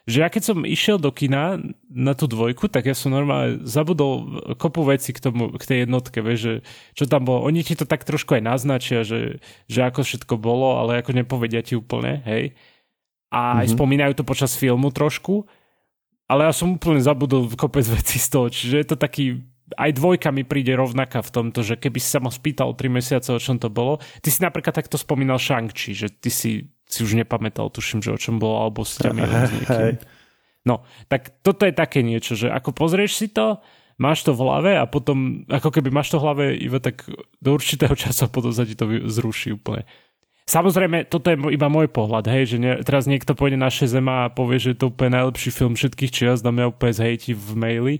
že 0.04 0.16
ja 0.20 0.28
keď 0.28 0.42
som 0.42 0.58
išiel 0.66 0.98
do 0.98 1.14
kina 1.14 1.62
na 1.88 2.12
tú 2.12 2.26
dvojku, 2.26 2.66
tak 2.66 2.90
ja 2.90 2.94
som 2.94 3.14
normálne 3.14 3.62
zabudol 3.64 4.42
kopu 4.58 4.82
veci 4.84 5.14
k, 5.14 5.22
tomu, 5.22 5.54
k 5.54 5.64
tej 5.64 5.78
jednotke, 5.86 6.18
vieš, 6.20 6.40
že 6.40 6.54
čo 6.98 7.04
tam 7.06 7.24
bolo. 7.24 7.46
Oni 7.46 7.62
ti 7.62 7.78
to 7.78 7.86
tak 7.86 8.02
trošku 8.02 8.36
aj 8.36 8.42
naznačia, 8.44 9.06
že, 9.06 9.38
že 9.70 9.80
ako 9.86 10.02
všetko 10.02 10.34
bolo, 10.36 10.78
ale 10.78 11.00
ako 11.00 11.14
nepovedia 11.14 11.62
ti 11.62 11.78
úplne, 11.78 12.20
hej. 12.26 12.58
A 13.30 13.38
mm-hmm. 13.38 13.60
aj 13.62 13.66
mhm. 13.66 13.74
spomínajú 13.74 14.12
to 14.18 14.24
počas 14.26 14.54
filmu 14.54 14.90
trošku, 14.94 15.46
ale 16.28 16.48
ja 16.48 16.52
som 16.56 16.76
úplne 16.76 17.00
zabudol 17.00 17.50
kopec 17.52 17.84
vecí 17.84 18.16
z 18.16 18.28
toho, 18.32 18.46
čiže 18.48 18.74
je 18.80 18.86
to 18.88 18.96
taký 18.96 19.44
aj 19.74 19.96
dvojka 19.96 20.28
mi 20.28 20.44
príde 20.44 20.76
rovnaká 20.76 21.24
v 21.24 21.32
tomto, 21.32 21.64
že 21.64 21.80
keby 21.80 21.98
si 21.98 22.08
sa 22.12 22.20
ma 22.20 22.28
spýtal 22.28 22.76
3 22.76 23.00
mesiace, 23.00 23.32
o 23.32 23.40
čom 23.40 23.56
to 23.56 23.72
bolo. 23.72 23.96
Ty 24.20 24.28
si 24.28 24.44
napríklad 24.44 24.76
takto 24.76 25.00
spomínal 25.00 25.40
Shang-Chi, 25.40 25.96
že 25.96 26.12
ty 26.12 26.28
si, 26.28 26.68
si 26.84 27.00
už 27.00 27.16
nepamätal, 27.16 27.72
tuším, 27.72 28.04
že 28.04 28.12
o 28.12 28.20
čom 28.20 28.36
bolo, 28.36 28.60
alebo 28.60 28.84
s 28.84 29.00
ťa 29.00 29.16
No, 30.64 30.80
tak 31.12 31.44
toto 31.44 31.68
je 31.68 31.76
také 31.76 32.00
niečo, 32.00 32.32
že 32.36 32.48
ako 32.48 32.72
pozrieš 32.72 33.20
si 33.20 33.28
to, 33.28 33.60
máš 34.00 34.24
to 34.24 34.32
v 34.32 34.40
hlave 34.48 34.72
a 34.80 34.88
potom, 34.88 35.44
ako 35.48 35.68
keby 35.68 35.92
máš 35.92 36.08
to 36.08 36.16
v 36.16 36.24
hlave 36.24 36.44
iba 36.56 36.80
tak 36.80 37.04
do 37.40 37.50
určitého 37.52 37.92
času 38.02 38.32
potom 38.32 38.52
sa 38.52 38.64
ti 38.64 38.72
to 38.72 38.88
zruší 39.08 39.52
úplne. 39.56 39.84
Samozrejme, 40.44 41.08
toto 41.08 41.32
je 41.32 41.40
iba 41.56 41.72
môj 41.72 41.88
pohľad, 41.88 42.28
hej, 42.28 42.56
že 42.56 42.56
ne, 42.60 42.76
teraz 42.84 43.08
niekto 43.08 43.32
pôjde 43.32 43.56
na 43.56 43.72
zema 43.72 44.28
a 44.28 44.32
povie, 44.32 44.60
že 44.60 44.76
je 44.76 44.78
to 44.84 44.92
úplne 44.92 45.16
najlepší 45.16 45.48
film 45.48 45.72
všetkých 45.72 46.12
čias, 46.12 46.44
dáme 46.44 46.68
úplne 46.68 46.92
zhejti 46.92 47.32
v 47.32 47.48
maili. 47.56 47.94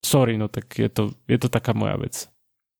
Sorry, 0.00 0.40
no 0.40 0.48
tak 0.48 0.72
je 0.80 0.88
to, 0.88 1.12
je 1.28 1.36
to 1.36 1.52
taká 1.52 1.76
moja 1.76 2.00
vec. 2.00 2.32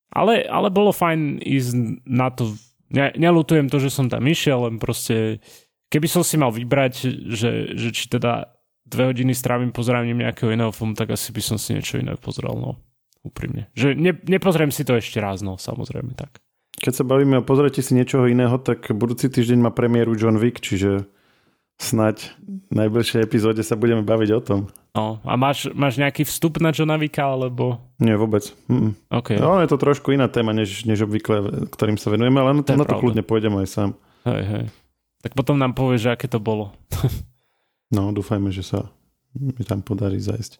Ale, 0.09 0.49
ale 0.49 0.73
bolo 0.73 0.97
fajn 0.97 1.45
ísť 1.45 1.73
na 2.09 2.33
to. 2.33 2.57
Ne, 2.89 3.13
nelutujem 3.21 3.69
to, 3.69 3.77
že 3.77 3.93
som 3.93 4.09
tam 4.09 4.25
išiel, 4.25 4.65
len 4.65 4.81
proste 4.81 5.45
keby 5.93 6.09
som 6.09 6.25
si 6.25 6.41
mal 6.41 6.49
vybrať, 6.49 7.05
že, 7.29 7.77
že 7.77 7.89
či 7.93 8.09
teda 8.09 8.49
dve 8.89 9.13
hodiny 9.13 9.37
strávim 9.37 9.69
pozeraním 9.69 10.25
nejakého 10.25 10.57
iného 10.57 10.73
filmu, 10.73 10.97
tak 10.97 11.13
asi 11.13 11.29
by 11.37 11.43
som 11.45 11.61
si 11.61 11.77
niečo 11.77 12.01
iné 12.01 12.17
pozrel, 12.17 12.57
no. 12.57 12.81
Úprimne. 13.21 13.69
Že 13.77 13.93
ne, 13.93 14.17
nepozriem 14.25 14.73
si 14.73 14.89
to 14.89 14.97
ešte 14.97 15.21
raz, 15.21 15.45
no, 15.45 15.61
samozrejme 15.61 16.17
tak. 16.17 16.41
Keď 16.79 16.93
sa 16.95 17.05
bavíme 17.05 17.43
o 17.43 17.47
pozrite 17.47 17.83
si 17.83 17.93
niečoho 17.95 18.31
iného, 18.31 18.55
tak 18.63 18.91
budúci 18.95 19.27
týždeň 19.27 19.59
má 19.59 19.71
premiéru 19.75 20.15
John 20.15 20.39
Wick, 20.39 20.63
čiže 20.63 21.11
snať 21.79 22.39
v 22.71 22.75
najbližšej 22.75 23.23
epizóde 23.23 23.63
sa 23.63 23.79
budeme 23.79 24.03
baviť 24.03 24.31
o 24.35 24.41
tom. 24.43 24.61
No, 24.99 25.23
a 25.23 25.39
máš, 25.39 25.71
máš 25.79 25.95
nejaký 25.95 26.27
vstup 26.27 26.59
na 26.59 26.75
Johna 26.75 26.99
Vicka, 26.99 27.23
alebo... 27.23 27.79
Nie, 28.03 28.19
vôbec. 28.19 28.51
Mm-mm. 28.67 28.99
Okay. 29.07 29.39
No, 29.39 29.63
je 29.63 29.71
to 29.71 29.79
trošku 29.79 30.11
iná 30.11 30.27
téma, 30.27 30.51
než, 30.51 30.83
než 30.91 31.07
obvykle, 31.07 31.71
ktorým 31.71 31.95
sa 31.95 32.11
venujeme, 32.11 32.43
ale 32.43 32.51
na 32.59 32.63
to, 32.67 32.75
to, 32.75 32.81
na 32.83 32.87
to 32.87 32.99
kľudne 32.99 33.23
pôjdem 33.23 33.55
aj 33.63 33.69
sám. 33.71 33.91
Hej, 34.27 34.43
hej. 34.43 34.65
Tak 35.23 35.39
potom 35.39 35.55
nám 35.55 35.79
povieš, 35.79 36.11
že 36.11 36.11
aké 36.19 36.27
to 36.27 36.43
bolo. 36.43 36.75
no, 37.95 38.11
dúfajme, 38.11 38.51
že 38.51 38.67
sa 38.67 38.91
mi 39.39 39.63
tam 39.63 39.87
podarí 39.87 40.19
zajsť. 40.19 40.59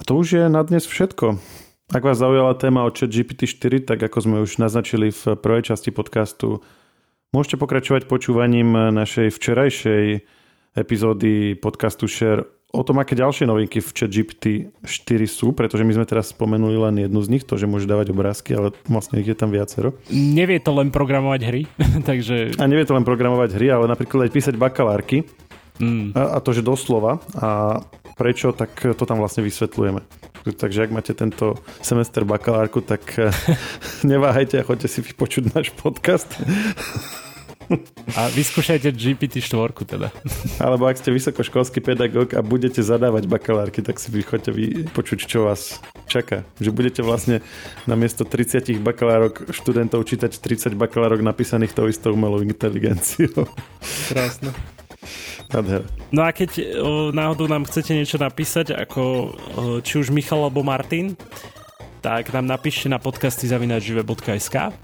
A 0.00 0.02
to 0.04 0.20
už 0.20 0.36
je 0.36 0.44
na 0.52 0.60
dnes 0.64 0.84
všetko. 0.84 1.40
Ak 1.92 2.08
vás 2.08 2.16
zaujala 2.16 2.56
téma 2.56 2.88
o 2.88 2.90
chat 2.90 3.12
GPT-4, 3.12 3.84
tak 3.84 4.00
ako 4.00 4.18
sme 4.24 4.36
už 4.40 4.56
naznačili 4.56 5.12
v 5.12 5.36
prvej 5.36 5.68
časti 5.68 5.92
podcastu, 5.92 6.64
môžete 7.36 7.60
pokračovať 7.60 8.08
počúvaním 8.08 8.96
našej 8.96 9.28
včerajšej 9.28 10.24
epizódy 10.72 11.52
podcastu 11.52 12.08
Share 12.08 12.48
o 12.72 12.80
tom, 12.80 12.96
aké 12.96 13.12
ďalšie 13.12 13.44
novinky 13.44 13.84
v 13.84 13.92
ChatGPT 13.92 14.72
4 14.88 15.28
sú, 15.28 15.52
pretože 15.52 15.84
my 15.84 15.92
sme 15.92 16.08
teraz 16.08 16.32
spomenuli 16.32 16.80
len 16.80 16.96
jednu 17.04 17.20
z 17.20 17.28
nich, 17.28 17.44
to, 17.44 17.60
že 17.60 17.68
môže 17.68 17.84
dávať 17.84 18.16
obrázky, 18.16 18.56
ale 18.56 18.72
vlastne 18.88 19.20
ich 19.20 19.28
je 19.28 19.36
tam 19.36 19.52
viacero. 19.52 19.92
Nevie 20.08 20.64
to 20.64 20.72
len 20.72 20.88
programovať 20.88 21.40
hry, 21.44 21.62
takže... 22.08 22.56
A 22.56 22.64
nevie 22.64 22.88
to 22.88 22.96
len 22.96 23.04
programovať 23.04 23.52
hry, 23.52 23.68
ale 23.68 23.84
napríklad 23.84 24.24
aj 24.24 24.32
písať 24.32 24.56
bakalárky. 24.56 25.28
Mm. 25.76 26.16
A, 26.16 26.36
a 26.36 26.38
to, 26.40 26.56
že 26.56 26.64
doslova. 26.64 27.20
A 27.36 27.84
prečo, 28.16 28.56
tak 28.56 28.80
to 28.80 29.04
tam 29.04 29.20
vlastne 29.20 29.44
vysvetľujeme. 29.44 30.21
Takže 30.42 30.88
ak 30.88 30.90
máte 30.90 31.12
tento 31.14 31.54
semester 31.78 32.26
bakalárku, 32.26 32.82
tak 32.82 33.02
neváhajte 34.02 34.58
a 34.58 34.66
choďte 34.66 34.88
si 34.90 35.00
vypočuť 35.00 35.54
náš 35.54 35.70
podcast. 35.78 36.28
A 38.18 38.28
vyskúšajte 38.28 38.92
GPT-4 38.92 39.70
teda. 39.86 40.08
Alebo 40.60 40.84
ak 40.84 41.00
ste 41.00 41.14
vysokoškolský 41.14 41.80
pedagóg 41.80 42.36
a 42.36 42.44
budete 42.44 42.84
zadávať 42.84 43.24
bakalárky, 43.30 43.80
tak 43.80 43.96
si 43.96 44.12
vychoďte 44.12 44.52
počuť, 44.92 45.18
čo 45.24 45.48
vás 45.48 45.80
čaká. 46.10 46.44
Že 46.60 46.70
budete 46.74 47.00
vlastne 47.00 47.40
na 47.88 47.96
miesto 47.96 48.28
30 48.28 48.82
bakalárok 48.84 49.48
študentov 49.54 50.04
čítať 50.04 50.36
30 50.36 50.76
bakalárok 50.76 51.24
napísaných 51.24 51.72
tou 51.72 51.88
istou 51.88 52.12
umelou 52.12 52.44
inteligenciou. 52.44 53.48
Krásne. 54.12 54.52
No 56.14 56.22
a 56.22 56.30
keď 56.30 56.50
o, 56.78 57.10
náhodou 57.10 57.50
nám 57.50 57.66
chcete 57.66 57.92
niečo 57.92 58.16
napísať, 58.16 58.72
ako 58.74 59.02
o, 59.02 59.24
či 59.82 59.98
už 59.98 60.14
Michal 60.14 60.46
alebo 60.46 60.62
Martin, 60.62 61.18
tak 62.02 62.34
nám 62.34 62.46
napíšte 62.46 62.90
na 62.90 62.98
podcasty 62.98 63.46
zavinačžive.sk 63.46 64.74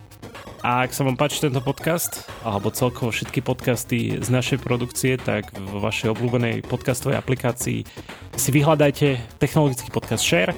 a 0.62 0.82
ak 0.82 0.90
sa 0.90 1.06
vám 1.06 1.14
páči 1.14 1.38
tento 1.38 1.62
podcast, 1.62 2.26
alebo 2.42 2.74
celkovo 2.74 3.14
všetky 3.14 3.46
podcasty 3.46 4.18
z 4.18 4.28
našej 4.28 4.58
produkcie, 4.58 5.14
tak 5.14 5.54
vo 5.54 5.78
vašej 5.78 6.10
obľúbenej 6.18 6.66
podcastovej 6.66 7.14
aplikácii 7.14 7.86
si 8.34 8.50
vyhľadajte 8.50 9.38
technologický 9.38 9.94
podcast 9.94 10.26
Share 10.26 10.50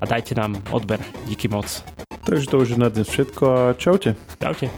a 0.00 0.04
dajte 0.08 0.32
nám 0.32 0.56
odber. 0.72 1.00
Díky 1.28 1.52
moc. 1.52 1.84
Takže 2.24 2.48
to 2.48 2.56
už 2.64 2.68
je 2.76 2.78
na 2.80 2.88
dnes 2.88 3.08
všetko 3.08 3.44
a 3.44 3.60
čaute. 3.76 4.16
Čaute. 4.40 4.72